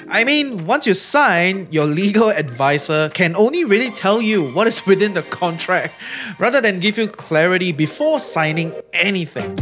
I 0.08 0.24
mean, 0.24 0.66
once 0.66 0.86
you 0.86 0.94
sign, 0.94 1.68
your 1.72 1.86
legal 1.86 2.30
advisor 2.30 3.10
can 3.10 3.36
only 3.36 3.64
really 3.64 3.90
tell 3.90 4.22
you 4.22 4.52
what 4.52 4.68
is 4.68 4.86
within 4.88 5.14
the 5.14 5.24
contract 5.24 5.94
rather 6.38 6.62
than 6.62 6.80
give 6.80 6.98
you 6.98 7.08
clarity 7.08 7.72
before 7.72 8.20
signing 8.20 8.74
anything. 8.94 9.58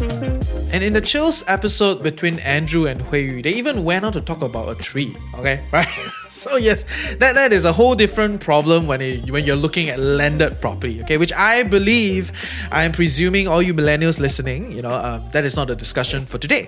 And 0.71 0.83
in 0.83 0.93
the 0.93 1.01
Chills 1.01 1.43
episode 1.47 2.03
between 2.03 2.39
Andrew 2.39 2.87
and 2.87 3.01
Hui 3.01 3.21
Yu, 3.21 3.41
they 3.41 3.53
even 3.53 3.83
went 3.83 4.05
on 4.05 4.11
to 4.13 4.21
talk 4.21 4.41
about 4.41 4.69
a 4.69 4.75
tree. 4.75 5.15
Okay, 5.35 5.63
right? 5.71 5.87
So 6.33 6.57
yes, 6.57 6.83
that, 7.19 7.35
that 7.35 7.53
is 7.53 7.63
a 7.63 7.71
whole 7.71 7.93
different 7.93 8.41
problem 8.41 8.87
when 8.87 9.01
it, 9.01 9.29
when 9.29 9.45
you're 9.45 9.55
looking 9.55 9.89
at 9.89 9.99
landed 9.99 10.59
property. 10.59 11.01
Okay, 11.03 11.17
which 11.17 11.31
I 11.31 11.61
believe, 11.63 12.31
I 12.71 12.83
am 12.85 12.91
presuming 12.91 13.47
all 13.47 13.61
you 13.61 13.73
millennials 13.73 14.19
listening, 14.19 14.71
you 14.71 14.81
know, 14.81 14.91
um, 14.91 15.23
that 15.31 15.45
is 15.45 15.55
not 15.55 15.69
a 15.69 15.75
discussion 15.75 16.25
for 16.25 16.39
today. 16.39 16.67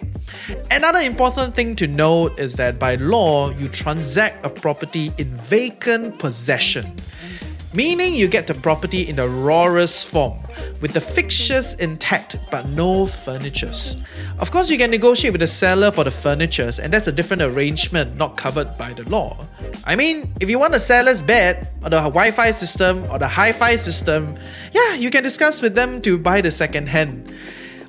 Another 0.69 0.99
important 0.99 1.55
thing 1.55 1.75
to 1.77 1.87
note 1.87 2.37
is 2.37 2.53
that 2.53 2.77
by 2.77 2.95
law, 2.95 3.49
you 3.51 3.67
transact 3.67 4.45
a 4.45 4.49
property 4.49 5.11
in 5.17 5.27
vacant 5.35 6.19
possession 6.19 6.95
meaning 7.75 8.13
you 8.13 8.27
get 8.27 8.47
the 8.47 8.53
property 8.53 9.07
in 9.09 9.17
the 9.17 9.27
rawest 9.27 10.07
form, 10.07 10.39
with 10.81 10.93
the 10.93 11.01
fixtures 11.01 11.73
intact 11.75 12.37
but 12.49 12.67
no 12.69 13.05
furnitures. 13.05 13.97
Of 14.39 14.51
course, 14.51 14.69
you 14.69 14.77
can 14.77 14.89
negotiate 14.89 15.33
with 15.33 15.41
the 15.41 15.47
seller 15.47 15.91
for 15.91 16.03
the 16.03 16.11
furnitures, 16.11 16.79
and 16.79 16.91
that's 16.91 17.07
a 17.07 17.11
different 17.11 17.41
arrangement 17.41 18.17
not 18.17 18.37
covered 18.37 18.77
by 18.77 18.93
the 18.93 19.03
law. 19.09 19.37
I 19.85 19.95
mean, 19.95 20.31
if 20.39 20.49
you 20.49 20.57
want 20.57 20.73
the 20.73 20.79
seller's 20.79 21.21
bed, 21.21 21.69
or 21.83 21.89
the 21.89 21.97
Wi 21.97 22.31
Fi 22.31 22.51
system, 22.51 23.03
or 23.11 23.19
the 23.19 23.27
hi 23.27 23.51
fi 23.51 23.75
system, 23.75 24.37
yeah, 24.71 24.93
you 24.95 25.09
can 25.09 25.23
discuss 25.23 25.61
with 25.61 25.75
them 25.75 26.01
to 26.01 26.17
buy 26.17 26.41
the 26.41 26.51
second 26.51 26.87
hand. 26.87 27.33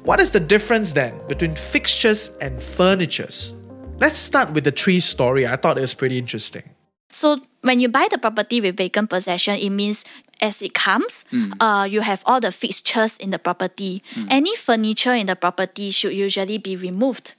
What 0.02 0.20
is 0.20 0.30
the 0.30 0.40
difference 0.40 0.92
then 0.92 1.20
between 1.26 1.54
fixtures 1.54 2.30
and 2.40 2.62
furnitures? 2.62 3.54
Let's 3.98 4.18
start 4.18 4.50
with 4.52 4.64
the 4.64 4.72
tree 4.72 5.00
story. 5.00 5.46
I 5.46 5.56
thought 5.56 5.78
it 5.78 5.80
was 5.80 5.94
pretty 5.94 6.18
interesting. 6.18 6.75
So 7.16 7.40
when 7.62 7.80
you 7.80 7.88
buy 7.88 8.08
the 8.10 8.18
property 8.18 8.60
with 8.60 8.76
vacant 8.76 9.08
possession, 9.08 9.56
it 9.56 9.70
means 9.70 10.04
as 10.42 10.60
it 10.60 10.74
comes, 10.74 11.24
uh, 11.60 11.88
you 11.88 12.02
have 12.02 12.20
all 12.26 12.40
the 12.40 12.52
fixtures 12.52 13.16
in 13.16 13.30
the 13.30 13.38
property. 13.38 14.02
Any 14.28 14.54
furniture 14.54 15.14
in 15.14 15.32
the 15.32 15.34
property 15.34 15.90
should 15.90 16.12
usually 16.12 16.58
be 16.58 16.76
removed. 16.76 17.32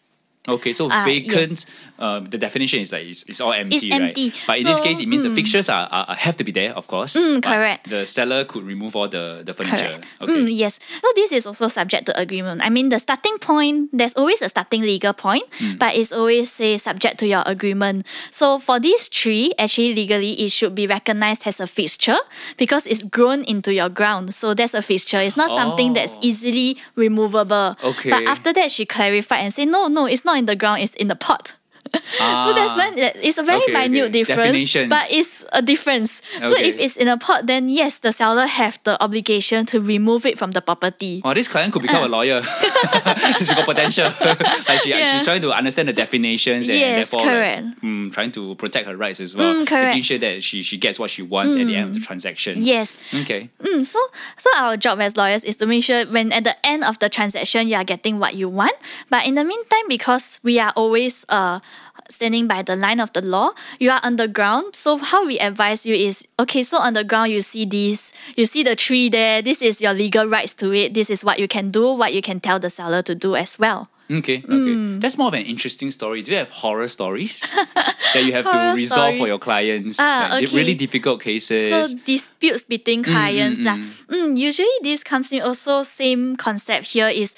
Okay, 0.47 0.71
so 0.73 0.87
Ah, 0.91 1.03
vacant. 1.03 1.49
yes. 1.51 1.65
Uh, 1.99 2.19
the 2.21 2.37
definition 2.37 2.79
is 2.79 2.91
like 2.91 3.05
it's, 3.05 3.23
it's 3.27 3.41
all 3.41 3.51
empty, 3.51 3.75
It's 3.77 3.85
empty. 3.91 4.29
right? 4.29 4.33
But 4.47 4.57
in 4.59 4.65
this 4.65 4.79
case, 4.79 4.99
it 4.99 5.07
means 5.07 5.23
the 5.23 5.29
mm. 5.29 5.35
fixtures 5.35 5.67
are, 5.67 5.87
are 5.91 6.15
have 6.15 6.37
to 6.37 6.43
be 6.43 6.51
there, 6.51 6.71
of 6.73 6.87
course. 6.87 7.15
Mm, 7.15 7.41
correct. 7.43 7.89
The 7.89 8.05
seller 8.05 8.45
could 8.45 8.63
remove 8.63 8.95
all 8.95 9.07
the 9.09 9.41
the 9.43 9.53
furniture. 9.53 9.97
Correct. 9.99 10.05
Okay. 10.21 10.33
Mm, 10.33 10.47
yes. 10.55 10.79
So 11.01 11.07
this 11.15 11.31
is 11.31 11.45
also 11.47 11.67
subject 11.67 12.05
to 12.05 12.13
agreement. 12.19 12.61
I 12.63 12.69
mean, 12.69 12.89
the 12.89 12.99
starting 12.99 13.37
point, 13.39 13.89
there's 13.91 14.13
always 14.13 14.41
a 14.41 14.49
starting 14.49 14.81
legal 14.83 15.13
point, 15.13 15.43
Mm. 15.59 15.79
but 15.79 15.95
it's 15.95 16.11
always 16.13 16.51
say 16.51 16.77
subject 16.77 17.17
to 17.19 17.27
your 17.27 17.43
agreement. 17.45 18.05
So 18.31 18.59
for 18.59 18.79
this 18.79 19.09
tree, 19.09 19.51
actually 19.57 19.95
legally, 19.95 20.33
it 20.39 20.51
should 20.51 20.75
be 20.75 20.85
recognized 20.87 21.43
as 21.49 21.59
a 21.59 21.65
fixture 21.67 22.21
because 22.57 22.85
it's 22.85 23.03
grown 23.03 23.43
into 23.43 23.73
your 23.73 23.89
ground. 23.89 24.33
So 24.37 24.53
that's 24.53 24.73
a 24.77 24.81
fixture. 24.85 25.19
It's 25.19 25.35
not 25.35 25.49
something 25.49 25.93
that's 25.93 26.15
Oh. 26.15 26.29
easily 26.29 26.77
removable. 26.95 27.75
Okay. 27.83 28.09
But 28.09 28.23
after 28.29 28.53
that, 28.53 28.71
she 28.71 28.85
clarified 28.85 29.39
and 29.41 29.53
said, 29.53 29.67
no, 29.67 29.87
no, 29.87 30.05
it's 30.05 30.23
not 30.23 30.36
in 30.37 30.45
the 30.45 30.55
ground, 30.55 30.81
is 30.81 30.95
in 30.95 31.07
the 31.07 31.15
pot. 31.15 31.56
So 31.93 32.53
that's 32.53 32.71
Ah. 32.71 32.77
when 32.77 32.97
it's 32.97 33.37
a 33.37 33.43
very 33.43 33.61
Okay, 33.63 33.73
okay. 33.73 33.87
minute 33.87 34.11
difference, 34.11 34.73
but 34.89 35.05
it's 35.11 35.45
a 35.51 35.61
difference. 35.61 36.21
So 36.41 36.55
if 36.57 36.77
it's 36.79 36.95
in 36.97 37.07
a 37.07 37.17
pot, 37.17 37.45
then 37.47 37.69
yes, 37.69 37.99
the 37.99 38.11
seller 38.11 38.45
have 38.45 38.79
the 38.83 39.01
obligation 39.03 39.65
to 39.67 39.79
remove 39.81 40.25
it 40.25 40.37
from 40.37 40.51
the 40.51 40.61
property. 40.61 41.21
Oh, 41.23 41.33
this 41.33 41.47
client 41.47 41.73
could 41.73 41.81
become 41.81 42.03
a 42.03 42.07
lawyer. 42.07 42.41
she's 43.37 43.47
got 43.47 43.65
potential. 43.65 44.11
like 44.67 44.79
she, 44.83 44.93
Uh. 44.93 44.97
Yeah. 44.97 45.17
she's 45.17 45.25
trying 45.25 45.41
to 45.41 45.51
understand 45.51 45.87
the 45.87 45.93
definitions 45.93 46.67
and 46.69 46.77
Yes, 46.77 47.11
therefore 47.11 47.25
like, 47.27 47.81
mm, 47.81 48.11
trying 48.11 48.31
to 48.33 48.55
protect 48.55 48.87
her 48.87 48.95
rights 48.97 49.19
as 49.19 49.35
well. 49.35 49.53
Mm, 49.53 49.67
correct. 49.67 49.87
Making 49.95 50.03
sure 50.03 50.17
that 50.19 50.43
she, 50.43 50.61
she 50.61 50.77
gets 50.77 50.99
what 50.99 51.09
she 51.09 51.21
wants 51.21 51.55
at 51.55 51.65
the 51.67 51.75
end 51.75 51.89
of 51.89 51.93
the 51.95 51.99
transaction. 52.01 52.63
Yes. 52.63 52.97
Okay. 53.13 53.49
Mm, 53.63 53.85
so 53.85 53.99
so 54.37 54.49
our 54.57 54.77
job 54.77 54.99
as 55.01 55.15
lawyers 55.17 55.43
is 55.43 55.55
to 55.57 55.65
make 55.65 55.83
sure 55.83 56.05
when 56.07 56.31
at 56.31 56.43
the 56.43 56.55
end 56.65 56.83
of 56.83 56.99
the 56.99 57.09
transaction 57.09 57.67
you 57.67 57.75
are 57.75 57.83
getting 57.83 58.19
what 58.19 58.35
you 58.35 58.49
want. 58.49 58.75
But 59.09 59.25
in 59.25 59.35
the 59.35 59.43
meantime, 59.43 59.87
because 59.87 60.39
we 60.43 60.59
are 60.59 60.73
always 60.75 61.25
uh 61.29 61.59
standing 62.09 62.47
by 62.47 62.61
the 62.61 62.75
line 62.75 62.99
of 62.99 63.11
the 63.13 63.21
law, 63.21 63.51
you 63.79 63.91
are 63.91 63.99
underground. 64.03 64.75
So 64.75 64.97
how 64.97 65.25
we 65.25 65.39
advise 65.39 65.85
you 65.85 65.95
is 65.95 66.27
okay, 66.39 66.63
so 66.63 66.77
on 66.77 66.93
the 66.93 67.03
ground 67.03 67.31
you 67.31 67.41
see 67.41 67.65
this, 67.65 68.13
you 68.35 68.45
see 68.45 68.63
the 68.63 68.75
tree 68.75 69.09
there, 69.09 69.41
this 69.41 69.61
is 69.61 69.81
your 69.81 69.93
legal 69.93 70.25
rights 70.25 70.53
to 70.55 70.73
it, 70.73 70.93
this 70.93 71.09
is 71.09 71.23
what 71.23 71.39
you 71.39 71.47
can 71.47 71.71
do, 71.71 71.91
what 71.93 72.13
you 72.13 72.21
can 72.21 72.39
tell 72.39 72.59
the 72.59 72.69
seller 72.69 73.01
to 73.03 73.15
do 73.15 73.35
as 73.35 73.57
well. 73.59 73.89
Okay, 74.09 74.37
okay. 74.39 74.47
Mm. 74.47 75.01
That's 75.01 75.17
more 75.17 75.27
of 75.27 75.33
an 75.33 75.43
interesting 75.43 75.91
story. 75.91 76.21
Do 76.21 76.31
you 76.31 76.37
have 76.37 76.49
horror 76.49 76.87
stories 76.87 77.43
that 78.13 78.23
you 78.23 78.31
have 78.31 78.45
to 78.45 78.73
resolve 78.73 79.17
for 79.17 79.27
your 79.27 79.37
clients? 79.37 79.99
Ah, 79.99 80.29
Like, 80.31 80.47
di- 80.47 80.55
Really 80.55 80.75
difficult 80.75 81.19
cases. 81.21 81.67
So 81.67 81.97
disputes 82.05 82.63
between 82.63 83.03
clients 83.03 83.59
mm, 83.59 83.65
lah. 83.67 83.75
Mm, 84.07 84.37
usually 84.39 84.71
this 84.81 85.03
comes 85.03 85.27
in 85.35 85.41
also 85.43 85.83
same 85.83 86.37
concept 86.39 86.95
here 86.95 87.09
is 87.11 87.35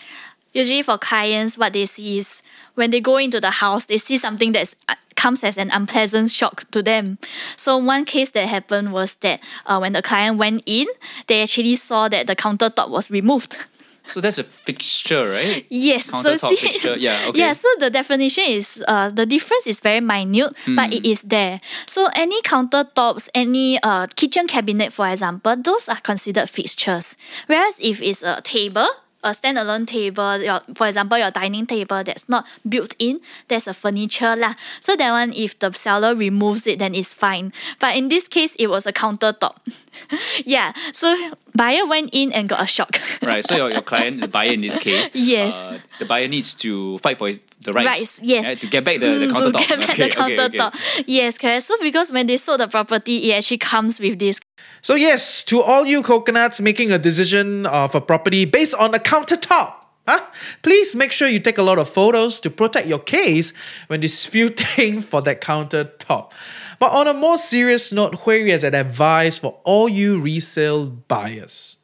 usually 0.53 0.81
for 0.81 0.97
clients 0.97 1.57
what 1.57 1.73
they 1.73 1.85
see 1.85 2.17
is 2.17 2.41
when 2.75 2.89
they 2.91 2.99
go 3.01 3.17
into 3.17 3.39
the 3.39 3.51
house 3.51 3.85
they 3.85 3.97
see 3.97 4.17
something 4.17 4.51
that 4.53 4.73
uh, 4.87 4.95
comes 5.15 5.43
as 5.43 5.57
an 5.57 5.69
unpleasant 5.71 6.31
shock 6.31 6.69
to 6.71 6.81
them. 6.81 7.17
So 7.57 7.77
one 7.77 8.05
case 8.05 8.29
that 8.31 8.47
happened 8.47 8.93
was 8.93 9.15
that 9.15 9.41
uh, 9.65 9.77
when 9.79 9.91
the 9.93 10.01
client 10.01 10.37
went 10.37 10.63
in, 10.65 10.87
they 11.27 11.41
actually 11.41 11.75
saw 11.75 12.07
that 12.07 12.25
the 12.27 12.35
countertop 12.37 12.89
was 12.89 13.11
removed. 13.11 13.57
so 14.07 14.21
that's 14.21 14.37
a 14.39 14.43
fixture, 14.43 15.29
right? 15.29 15.65
Yes, 15.69 16.05
so 16.05 16.13
Countertop 16.13 16.49
see, 16.49 16.55
fixture, 16.55 16.95
yeah, 16.97 17.25
okay. 17.27 17.39
yeah. 17.39 17.53
So 17.53 17.67
the 17.79 17.89
definition 17.89 18.45
is 18.47 18.81
uh 18.87 19.09
the 19.09 19.25
difference 19.25 19.67
is 19.67 19.79
very 19.81 19.99
minute, 19.99 20.55
but 20.75 20.87
Hmm. 20.87 20.93
it 20.97 21.05
is 21.05 21.21
there. 21.23 21.59
So 21.85 22.07
any 22.15 22.41
countertops, 22.41 23.27
any 23.35 23.77
uh 23.83 24.07
kitchen 24.15 24.47
cabinet, 24.47 24.93
for 24.93 25.07
example, 25.09 25.55
those 25.57 25.89
are 25.89 25.99
considered 25.99 26.49
fixtures. 26.49 27.17
Whereas 27.47 27.77
if 27.81 28.01
it's 28.01 28.23
a 28.23 28.39
table. 28.41 28.87
A 29.21 29.31
standalone 29.31 29.85
table, 29.85 30.37
your, 30.41 30.61
for 30.75 30.87
example, 30.87 31.17
your 31.17 31.29
dining 31.29 31.65
table 31.65 32.01
that's 32.03 32.29
not 32.29 32.45
built 32.67 32.95
in, 32.99 33.19
that's 33.49 33.67
a 33.67 33.73
furniture 33.73 34.33
lah. 34.35 34.55
So 34.79 34.95
that 34.95 35.11
one, 35.11 35.33
if 35.33 35.59
the 35.59 35.73
seller 35.73 36.15
removes 36.15 36.65
it, 36.65 36.79
then 36.79 36.95
it's 36.95 37.11
fine. 37.11 37.51
But 37.79 37.97
in 37.97 38.07
this 38.07 38.29
case, 38.29 38.55
it 38.55 38.67
was 38.67 38.85
a 38.85 38.93
countertop. 38.93 39.57
yeah. 40.45 40.71
So 40.93 41.31
buyer 41.53 41.85
went 41.85 42.11
in 42.13 42.31
and 42.31 42.47
got 42.47 42.63
a 42.63 42.67
shock. 42.67 43.01
Right. 43.21 43.43
So 43.43 43.57
your, 43.57 43.69
your 43.71 43.81
client, 43.91 44.21
the 44.21 44.27
buyer 44.29 44.51
in 44.53 44.61
this 44.61 44.77
case, 44.77 45.09
Yes. 45.13 45.53
uh, 45.53 45.79
the 45.99 46.05
buyer 46.05 46.27
needs 46.29 46.53
to 46.55 46.97
fight 46.99 47.17
for 47.17 47.27
his, 47.27 47.39
the 47.61 47.73
rights, 47.73 47.99
Rights, 47.99 48.19
yes. 48.23 48.45
right, 48.45 48.59
to 48.61 48.67
get 48.67 48.85
back 48.85 48.99
the, 48.99 49.19
the 49.19 49.25
Mm, 49.27 49.31
countertop. 49.31 49.67
To 49.67 49.67
get 49.67 49.79
back 49.79 49.89
Okay, 49.99 50.09
the 50.09 50.21
okay, 50.21 50.39
okay. 50.45 50.57
countertop. 50.57 51.03
Yes, 51.07 51.37
correct. 51.37 51.63
So 51.65 51.75
because 51.81 52.11
when 52.11 52.27
they 52.27 52.37
sold 52.37 52.61
the 52.61 52.67
property, 52.67 53.31
it 53.31 53.35
actually 53.35 53.57
comes 53.57 53.99
with 53.99 54.19
this. 54.19 54.39
So, 54.81 54.95
yes, 54.95 55.43
to 55.45 55.61
all 55.61 55.85
you 55.85 56.01
coconuts 56.01 56.61
making 56.61 56.91
a 56.91 56.97
decision 56.97 57.65
of 57.65 57.95
a 57.95 58.01
property 58.01 58.45
based 58.45 58.75
on 58.75 58.93
a 58.95 58.99
countertop, 58.99 59.73
huh? 60.07 60.21
please 60.61 60.95
make 60.95 61.11
sure 61.11 61.27
you 61.27 61.39
take 61.39 61.57
a 61.57 61.63
lot 61.63 61.79
of 61.79 61.89
photos 61.89 62.39
to 62.41 62.49
protect 62.49 62.87
your 62.87 62.99
case 62.99 63.51
when 63.87 63.99
disputing 63.99 65.01
for 65.09 65.21
that 65.23 65.41
countertop. 65.41 66.31
But 66.79 66.93
on 66.93 67.07
a 67.07 67.13
more 67.13 67.37
serious 67.37 67.91
note, 67.91 68.15
Hui 68.23 68.49
has 68.51 68.63
an 68.63 68.73
advice 68.73 69.37
for 69.37 69.59
all 69.65 69.89
you 69.89 70.21
resale 70.21 70.85
buyers. 70.87 71.78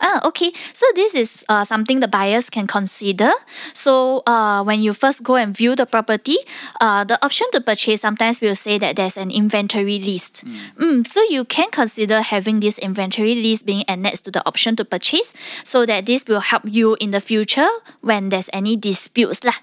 Ah, 0.00 0.20
okay. 0.24 0.52
So 0.72 0.86
this 0.96 1.14
is 1.14 1.44
uh, 1.48 1.64
something 1.64 2.00
the 2.00 2.08
buyers 2.08 2.48
can 2.48 2.66
consider. 2.66 3.30
So 3.74 4.24
uh, 4.26 4.64
when 4.64 4.80
you 4.82 4.92
first 4.96 5.22
go 5.22 5.36
and 5.36 5.54
view 5.54 5.76
the 5.76 5.84
property, 5.84 6.38
uh, 6.80 7.04
the 7.04 7.22
option 7.24 7.46
to 7.52 7.60
purchase 7.60 8.00
sometimes 8.00 8.40
will 8.40 8.56
say 8.56 8.78
that 8.78 8.96
there's 8.96 9.16
an 9.20 9.30
inventory 9.30 10.00
list. 10.00 10.42
Mm, 10.80 11.06
so 11.06 11.20
you 11.28 11.44
can 11.44 11.70
consider 11.70 12.22
having 12.22 12.60
this 12.60 12.78
inventory 12.78 13.36
list 13.36 13.66
being 13.66 13.84
annexed 13.88 14.24
to 14.24 14.30
the 14.30 14.40
option 14.48 14.74
to 14.76 14.84
purchase, 14.84 15.34
so 15.64 15.84
that 15.84 16.06
this 16.06 16.24
will 16.26 16.40
help 16.40 16.64
you 16.64 16.96
in 16.98 17.12
the 17.12 17.20
future 17.20 17.68
when 18.00 18.30
there's 18.30 18.48
any 18.52 18.76
disputes 18.76 19.44
lah. 19.44 19.60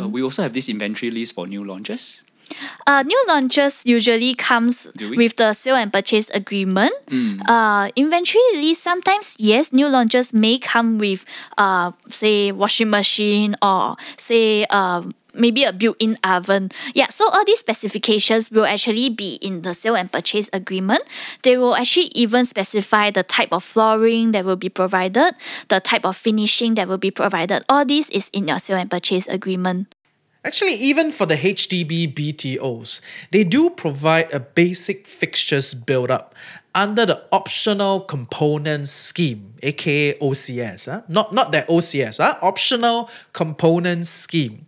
Uh, 0.00 0.08
we 0.08 0.22
also 0.22 0.42
have 0.42 0.54
this 0.54 0.68
inventory 0.68 1.10
list 1.10 1.34
for 1.34 1.46
new 1.46 1.64
launches. 1.64 2.22
Uh, 2.86 3.02
new 3.02 3.24
launches 3.28 3.82
usually 3.84 4.34
comes 4.34 4.88
with 5.16 5.36
the 5.36 5.52
sale 5.52 5.76
and 5.76 5.92
purchase 5.92 6.30
agreement. 6.34 6.92
Uh, 7.48 7.90
inventory 7.96 8.42
list 8.54 8.82
sometimes 8.82 9.36
yes, 9.38 9.72
new 9.72 9.88
launches 9.88 10.32
may 10.32 10.58
come 10.58 10.98
with 10.98 11.24
uh 11.58 11.92
say 12.08 12.52
washing 12.52 12.90
machine 12.90 13.56
or 13.62 13.96
say 14.16 14.64
um 14.66 15.14
maybe 15.34 15.64
a 15.64 15.72
built-in 15.72 16.16
oven. 16.24 16.70
Yeah, 16.94 17.08
so 17.08 17.28
all 17.28 17.44
these 17.44 17.58
specifications 17.58 18.50
will 18.50 18.64
actually 18.64 19.10
be 19.10 19.36
in 19.42 19.62
the 19.62 19.74
sale 19.74 19.94
and 19.94 20.10
purchase 20.10 20.48
agreement. 20.52 21.02
They 21.42 21.56
will 21.56 21.76
actually 21.76 22.10
even 22.14 22.44
specify 22.44 23.10
the 23.10 23.22
type 23.22 23.52
of 23.52 23.62
flooring 23.62 24.32
that 24.32 24.44
will 24.44 24.56
be 24.56 24.68
provided, 24.68 25.34
the 25.68 25.80
type 25.80 26.04
of 26.04 26.16
finishing 26.16 26.74
that 26.76 26.88
will 26.88 26.98
be 26.98 27.10
provided. 27.10 27.64
All 27.68 27.84
this 27.84 28.08
is 28.10 28.30
in 28.32 28.48
your 28.48 28.58
sale 28.58 28.78
and 28.78 28.90
purchase 28.90 29.28
agreement. 29.28 29.94
Actually, 30.46 30.74
even 30.74 31.10
for 31.10 31.26
the 31.26 31.34
HDB 31.34 32.14
BTOs, 32.14 33.00
they 33.32 33.42
do 33.42 33.68
provide 33.68 34.32
a 34.32 34.38
basic 34.38 35.04
fixtures 35.04 35.74
build 35.74 36.08
up 36.08 36.36
under 36.72 37.04
the 37.04 37.20
optional 37.32 37.98
components 38.00 38.92
scheme, 38.92 39.54
aka 39.64 40.16
OCS. 40.20 40.84
huh? 40.84 41.00
Ah. 41.02 41.04
Not, 41.08 41.34
not 41.34 41.50
that 41.50 41.66
OCS, 41.68 42.18
huh? 42.18 42.38
Ah. 42.40 42.46
optional 42.46 43.10
components 43.32 44.08
scheme. 44.08 44.66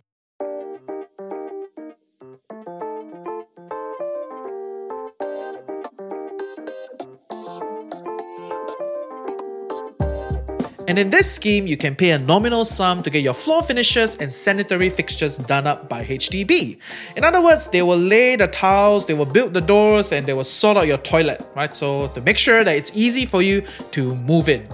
And 10.99 11.05
in 11.05 11.11
this 11.11 11.31
scheme, 11.31 11.65
you 11.65 11.77
can 11.77 11.95
pay 11.95 12.11
a 12.11 12.19
nominal 12.19 12.65
sum 12.65 13.01
to 13.03 13.09
get 13.09 13.23
your 13.23 13.33
floor 13.33 13.63
finishes 13.63 14.17
and 14.17 14.33
sanitary 14.33 14.89
fixtures 14.89 15.37
done 15.37 15.65
up 15.65 15.87
by 15.87 16.03
HDB. 16.03 16.77
In 17.15 17.23
other 17.23 17.41
words, 17.41 17.69
they 17.69 17.81
will 17.83 17.97
lay 17.97 18.35
the 18.35 18.47
tiles, 18.47 19.05
they 19.05 19.13
will 19.13 19.25
build 19.25 19.53
the 19.53 19.61
doors, 19.61 20.11
and 20.11 20.25
they 20.25 20.33
will 20.33 20.43
sort 20.43 20.75
out 20.75 20.87
your 20.87 20.97
toilet, 20.97 21.41
right? 21.55 21.73
So 21.73 22.09
to 22.09 22.19
make 22.19 22.37
sure 22.37 22.65
that 22.65 22.75
it's 22.75 22.91
easy 22.93 23.25
for 23.25 23.41
you 23.41 23.61
to 23.91 24.13
move 24.13 24.49
in. 24.49 24.67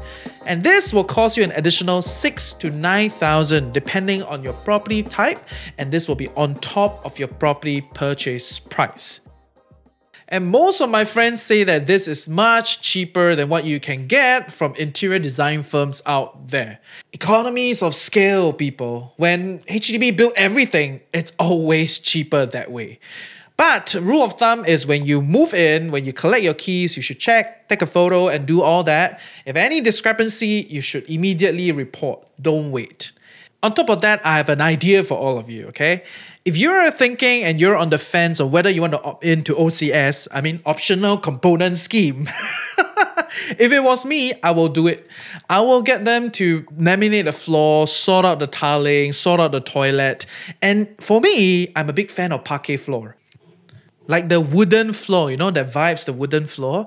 And 0.47 0.63
this 0.63 0.91
will 0.91 1.03
cost 1.03 1.37
you 1.37 1.43
an 1.43 1.51
additional 1.51 2.01
six 2.01 2.53
to 2.53 2.71
nine 2.71 3.11
thousand 3.11 3.71
depending 3.71 4.23
on 4.23 4.41
your 4.41 4.53
property 4.53 5.03
type, 5.03 5.37
and 5.77 5.91
this 5.91 6.07
will 6.07 6.15
be 6.15 6.29
on 6.29 6.55
top 6.55 7.05
of 7.05 7.19
your 7.19 7.27
property 7.27 7.81
purchase 7.81 8.57
price. 8.57 9.19
And 10.27 10.47
most 10.47 10.81
of 10.81 10.89
my 10.89 11.05
friends 11.05 11.41
say 11.41 11.63
that 11.63 11.85
this 11.85 12.07
is 12.07 12.27
much 12.27 12.81
cheaper 12.81 13.35
than 13.35 13.47
what 13.47 13.63
you 13.63 13.79
can 13.79 14.07
get 14.07 14.51
from 14.51 14.73
interior 14.75 15.19
design 15.19 15.61
firms 15.61 16.01
out 16.05 16.47
there. 16.47 16.79
Economies 17.13 17.83
of 17.83 17.93
scale, 17.93 18.51
people. 18.51 19.13
When 19.17 19.59
HDB 19.59 20.17
built 20.17 20.33
everything, 20.35 21.01
it's 21.13 21.31
always 21.37 21.99
cheaper 21.99 22.45
that 22.47 22.71
way. 22.71 22.99
But 23.57 23.95
rule 24.01 24.23
of 24.23 24.33
thumb 24.33 24.65
is 24.65 24.85
when 24.85 25.05
you 25.05 25.21
move 25.21 25.53
in, 25.53 25.91
when 25.91 26.03
you 26.03 26.11
collect 26.11 26.43
your 26.43 26.55
keys, 26.55 26.97
you 26.97 27.03
should 27.03 27.19
check, 27.19 27.69
take 27.69 27.81
a 27.81 27.85
photo, 27.85 28.27
and 28.27 28.45
do 28.45 28.61
all 28.61 28.83
that. 28.83 29.21
If 29.45 29.55
any 29.55 29.79
discrepancy, 29.79 30.67
you 30.69 30.81
should 30.81 31.09
immediately 31.09 31.71
report. 31.71 32.27
Don't 32.41 32.71
wait. 32.71 33.11
On 33.63 33.73
top 33.73 33.89
of 33.89 34.01
that, 34.01 34.25
I 34.25 34.37
have 34.37 34.49
an 34.49 34.61
idea 34.61 35.03
for 35.03 35.17
all 35.17 35.37
of 35.39 35.49
you, 35.49 35.67
okay? 35.67 36.03
If 36.45 36.55
you're 36.57 36.91
thinking 36.91 37.43
and 37.43 37.59
you're 37.59 37.75
on 37.75 37.89
the 37.89 37.97
fence 37.97 38.39
on 38.39 38.51
whether 38.51 38.69
you 38.69 38.79
want 38.79 38.93
to 38.93 39.01
opt 39.01 39.23
into 39.23 39.55
OCS, 39.55 40.27
I 40.31 40.41
mean 40.41 40.61
optional 40.63 41.17
component 41.17 41.79
scheme. 41.79 42.29
if 43.57 43.71
it 43.71 43.83
was 43.83 44.05
me, 44.05 44.31
I 44.43 44.51
will 44.51 44.69
do 44.69 44.85
it. 44.85 45.07
I 45.49 45.61
will 45.61 45.81
get 45.81 46.05
them 46.05 46.29
to 46.31 46.61
laminate 46.77 47.23
the 47.23 47.33
floor, 47.33 47.87
sort 47.87 48.25
out 48.25 48.37
the 48.37 48.45
tiling, 48.45 49.11
sort 49.11 49.39
out 49.39 49.53
the 49.53 49.59
toilet. 49.59 50.27
And 50.61 50.87
for 50.99 51.19
me, 51.19 51.71
I'm 51.75 51.89
a 51.89 51.93
big 51.93 52.11
fan 52.11 52.31
of 52.31 52.43
parquet 52.43 52.77
floor. 52.77 53.17
Like 54.05 54.29
the 54.29 54.39
wooden 54.39 54.93
floor, 54.93 55.31
you 55.31 55.37
know, 55.37 55.49
that 55.49 55.71
vibes 55.71 56.05
the 56.05 56.13
wooden 56.13 56.45
floor. 56.45 56.85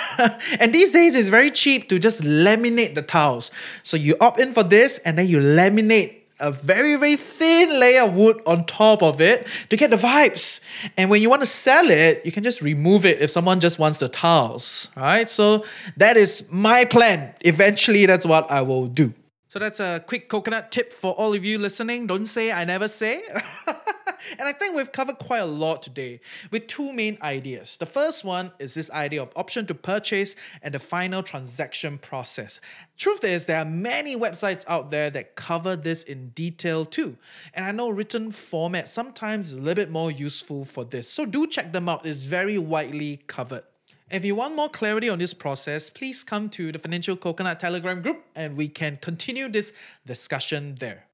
and 0.60 0.72
these 0.72 0.92
days 0.92 1.16
it's 1.16 1.30
very 1.30 1.50
cheap 1.50 1.88
to 1.88 1.98
just 1.98 2.20
laminate 2.20 2.94
the 2.94 3.02
tiles. 3.02 3.50
So 3.82 3.96
you 3.96 4.16
opt 4.20 4.38
in 4.38 4.52
for 4.52 4.62
this 4.62 4.98
and 4.98 5.18
then 5.18 5.26
you 5.26 5.38
laminate 5.38 6.19
a 6.40 6.50
very, 6.50 6.96
very 6.96 7.16
thin 7.16 7.78
layer 7.78 8.02
of 8.02 8.14
wood 8.14 8.40
on 8.46 8.64
top 8.64 9.02
of 9.02 9.20
it 9.20 9.46
to 9.68 9.76
get 9.76 9.90
the 9.90 9.96
vibes. 9.96 10.60
And 10.96 11.10
when 11.10 11.22
you 11.22 11.30
want 11.30 11.42
to 11.42 11.46
sell 11.46 11.90
it, 11.90 12.24
you 12.24 12.32
can 12.32 12.42
just 12.42 12.62
remove 12.62 13.04
it 13.04 13.20
if 13.20 13.30
someone 13.30 13.60
just 13.60 13.78
wants 13.78 13.98
the 13.98 14.08
tiles. 14.08 14.88
Right, 14.96 15.28
so 15.28 15.64
that 15.96 16.16
is 16.16 16.44
my 16.50 16.84
plan. 16.84 17.34
Eventually, 17.42 18.06
that's 18.06 18.26
what 18.26 18.50
I 18.50 18.62
will 18.62 18.86
do. 18.86 19.14
So 19.48 19.58
that's 19.58 19.80
a 19.80 20.02
quick 20.06 20.28
coconut 20.28 20.70
tip 20.70 20.92
for 20.92 21.12
all 21.14 21.34
of 21.34 21.44
you 21.44 21.58
listening. 21.58 22.06
Don't 22.06 22.26
say 22.26 22.52
I 22.52 22.64
never 22.64 22.86
say. 22.86 23.22
and 24.38 24.48
I 24.48 24.52
think 24.52 24.74
we've 24.74 24.92
covered 24.92 25.18
quite 25.18 25.38
a 25.38 25.46
lot 25.46 25.82
today 25.82 26.20
with 26.50 26.66
two 26.66 26.92
main 26.92 27.18
ideas. 27.22 27.76
The 27.76 27.86
first 27.86 28.24
one 28.24 28.52
is 28.58 28.74
this 28.74 28.90
idea 28.90 29.22
of 29.22 29.32
option 29.36 29.66
to 29.66 29.74
purchase 29.74 30.36
and 30.62 30.74
the 30.74 30.78
final 30.78 31.22
transaction 31.22 31.98
process. 31.98 32.60
Truth 32.96 33.24
is, 33.24 33.46
there 33.46 33.58
are 33.58 33.64
many 33.64 34.16
websites 34.16 34.64
out 34.68 34.90
there 34.90 35.10
that 35.10 35.36
cover 35.36 35.76
this 35.76 36.02
in 36.02 36.30
detail 36.30 36.84
too. 36.84 37.16
And 37.54 37.64
I 37.64 37.72
know 37.72 37.90
written 37.90 38.30
format 38.30 38.90
sometimes 38.90 39.52
is 39.52 39.58
a 39.58 39.60
little 39.60 39.82
bit 39.82 39.90
more 39.90 40.10
useful 40.10 40.64
for 40.64 40.84
this. 40.84 41.08
So 41.08 41.24
do 41.24 41.46
check 41.46 41.72
them 41.72 41.88
out, 41.88 42.06
it's 42.06 42.24
very 42.24 42.58
widely 42.58 43.22
covered. 43.26 43.64
If 44.10 44.24
you 44.24 44.34
want 44.34 44.56
more 44.56 44.68
clarity 44.68 45.08
on 45.08 45.20
this 45.20 45.32
process, 45.32 45.88
please 45.88 46.24
come 46.24 46.48
to 46.50 46.72
the 46.72 46.80
Financial 46.80 47.16
Coconut 47.16 47.60
Telegram 47.60 48.02
group 48.02 48.24
and 48.34 48.56
we 48.56 48.66
can 48.66 48.98
continue 49.00 49.48
this 49.48 49.72
discussion 50.04 50.74
there. 50.80 51.04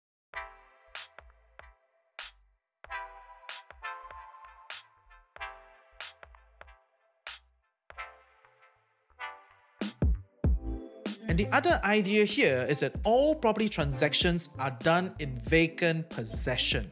And 11.37 11.45
the 11.45 11.55
other 11.55 11.79
idea 11.85 12.25
here 12.25 12.67
is 12.67 12.81
that 12.81 12.95
all 13.05 13.35
property 13.35 13.69
transactions 13.69 14.49
are 14.59 14.71
done 14.83 15.13
in 15.19 15.39
vacant 15.41 16.09
possession. 16.09 16.91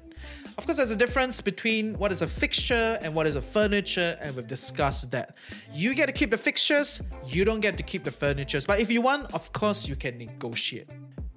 Of 0.59 0.67
course, 0.67 0.77
there's 0.77 0.91
a 0.91 0.97
difference 0.97 1.41
between 1.41 1.99
what 1.99 2.13
is 2.13 2.21
a 2.21 2.27
fixture 2.27 2.99
and 3.01 3.15
what 3.15 3.27
is 3.27 3.37
a 3.37 3.41
furniture, 3.41 4.19
and 4.21 4.37
we've 4.37 4.47
discussed 4.47 5.11
that. 5.13 5.39
You 5.73 5.95
get 5.95 6.07
to 6.09 6.13
keep 6.13 6.31
the 6.31 6.37
fixtures, 6.37 7.01
you 7.25 7.47
don't 7.47 7.61
get 7.61 7.79
to 7.79 7.83
keep 7.83 8.05
the 8.05 8.11
furnitures. 8.11 8.67
But 8.67 8.81
if 8.81 8.91
you 8.91 9.01
want, 9.01 9.33
of 9.33 9.51
course, 9.55 9.89
you 9.89 9.97
can 9.97 10.19
negotiate. 10.19 10.91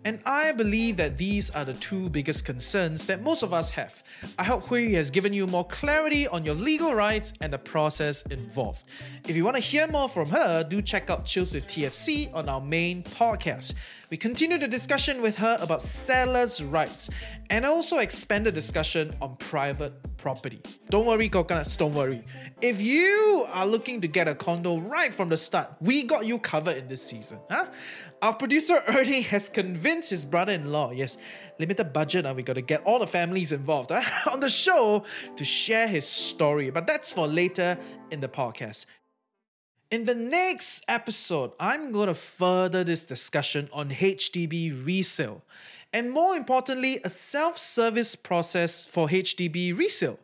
And 0.08 0.22
I 0.26 0.54
believe 0.54 0.96
that 0.96 1.18
these 1.18 1.50
are 1.50 1.66
the 1.66 1.74
two 1.74 2.08
biggest 2.08 2.46
concerns 2.46 3.06
that 3.08 3.22
most 3.24 3.44
of 3.44 3.52
us 3.52 3.70
have. 3.72 4.04
I 4.40 4.46
hope 4.46 4.66
Hui 4.66 4.94
has 4.94 5.10
given 5.10 5.34
you 5.34 5.46
more 5.48 5.66
clarity 5.66 6.30
on 6.30 6.46
your 6.46 6.56
legal 6.56 6.96
rights 6.96 7.34
and 7.42 7.52
the 7.52 7.58
process 7.58 8.22
involved. 8.32 8.86
If 9.28 9.36
you 9.36 9.44
want 9.44 9.58
to 9.58 9.62
hear 9.62 9.86
more 9.86 10.08
from 10.08 10.30
her, 10.30 10.64
do 10.64 10.82
check 10.82 11.10
out 11.10 11.26
Chills 11.26 11.54
with 11.54 11.68
TFC 11.68 12.34
on 12.34 12.48
our 12.48 12.62
main 12.62 13.04
podcast. 13.04 13.74
We 14.10 14.16
continue 14.16 14.58
the 14.58 14.70
discussion 14.70 15.22
with 15.22 15.36
her 15.36 15.58
about 15.60 15.82
sellers' 15.82 16.64
rights 16.64 17.10
and 17.50 17.66
also 17.66 17.98
expand 17.98 18.46
the 18.46 18.52
discussion 18.54 19.14
on 19.22 19.36
private 19.36 19.94
property. 20.16 20.62
Don't 20.90 21.06
worry, 21.06 21.28
coconuts, 21.28 21.76
don't 21.76 21.94
worry. 21.94 22.24
If 22.62 22.80
you 22.80 23.46
are 23.52 23.68
looking 23.68 24.00
to 24.00 24.08
get 24.08 24.30
a 24.30 24.36
condo 24.36 24.78
right 24.78 25.14
from 25.14 25.28
the 25.28 25.36
start, 25.36 25.72
we 25.82 26.04
got 26.04 26.26
you 26.26 26.40
covered 26.40 26.78
in 26.78 26.88
this 26.88 27.04
season. 27.04 27.40
Huh? 27.52 27.66
Our 28.22 28.34
producer 28.34 28.82
Ernie 28.88 29.22
has 29.22 29.50
convinced 29.50 30.10
his 30.10 30.26
brother-in-law, 30.26 30.92
yes, 30.92 31.18
limited 31.60 31.94
budget, 31.94 32.26
and 32.26 32.36
we 32.36 32.44
got 32.44 32.54
to 32.54 32.62
get 32.62 32.84
all 32.84 33.00
the 33.00 33.08
families 33.08 33.52
involved 33.52 33.92
huh, 33.94 34.32
on 34.32 34.40
the 34.40 34.50
show 34.50 35.04
to 35.36 35.46
share 35.46 35.88
his 35.88 36.06
story. 36.06 36.70
But 36.70 36.88
that's 36.88 37.14
for 37.14 37.28
later 37.28 37.78
in 38.12 38.20
the 38.20 38.28
podcast. 38.28 38.86
In 39.90 40.04
the 40.04 40.16
next 40.16 40.84
episode, 40.90 41.52
I'm 41.60 41.92
going 41.94 42.08
to 42.08 42.14
further 42.14 42.84
this 42.84 43.06
discussion 43.06 43.70
on 43.72 43.90
HDB 43.90 44.86
resale 44.86 45.44
and 45.94 46.12
more 46.12 46.36
importantly, 46.36 47.00
a 47.04 47.10
self 47.10 47.58
service 47.58 48.16
process 48.16 48.86
for 48.86 49.08
HDB 49.08 49.78
resale. 49.78 50.20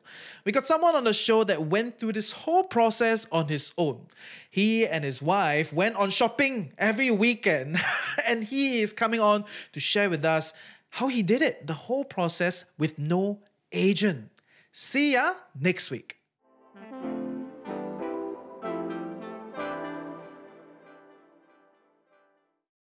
We 0.46 0.52
got 0.52 0.68
someone 0.68 0.96
on 0.96 1.06
the 1.06 1.14
show 1.14 1.44
that 1.46 1.68
went 1.68 1.98
through 1.98 2.14
this 2.14 2.32
whole 2.32 2.64
process 2.64 3.26
on 3.32 3.48
his 3.48 3.74
own. 3.78 4.02
He 4.50 4.86
and 4.86 5.04
his 5.04 5.22
wife 5.22 5.72
went 5.72 5.96
on 5.96 6.10
shopping 6.10 6.74
every 6.78 7.12
weekend, 7.12 7.82
and 8.28 8.44
he 8.44 8.82
is 8.82 8.92
coming 8.92 9.20
on 9.20 9.46
to 9.72 9.80
share 9.80 10.10
with 10.10 10.26
us 10.26 10.54
how 10.90 11.08
he 11.08 11.24
did 11.24 11.42
it, 11.42 11.66
the 11.66 11.74
whole 11.74 12.06
process 12.06 12.66
with 12.78 13.00
no 13.00 13.40
agent. 13.72 14.30
See 14.72 15.14
ya 15.14 15.34
next 15.60 15.90
week. 15.90 16.18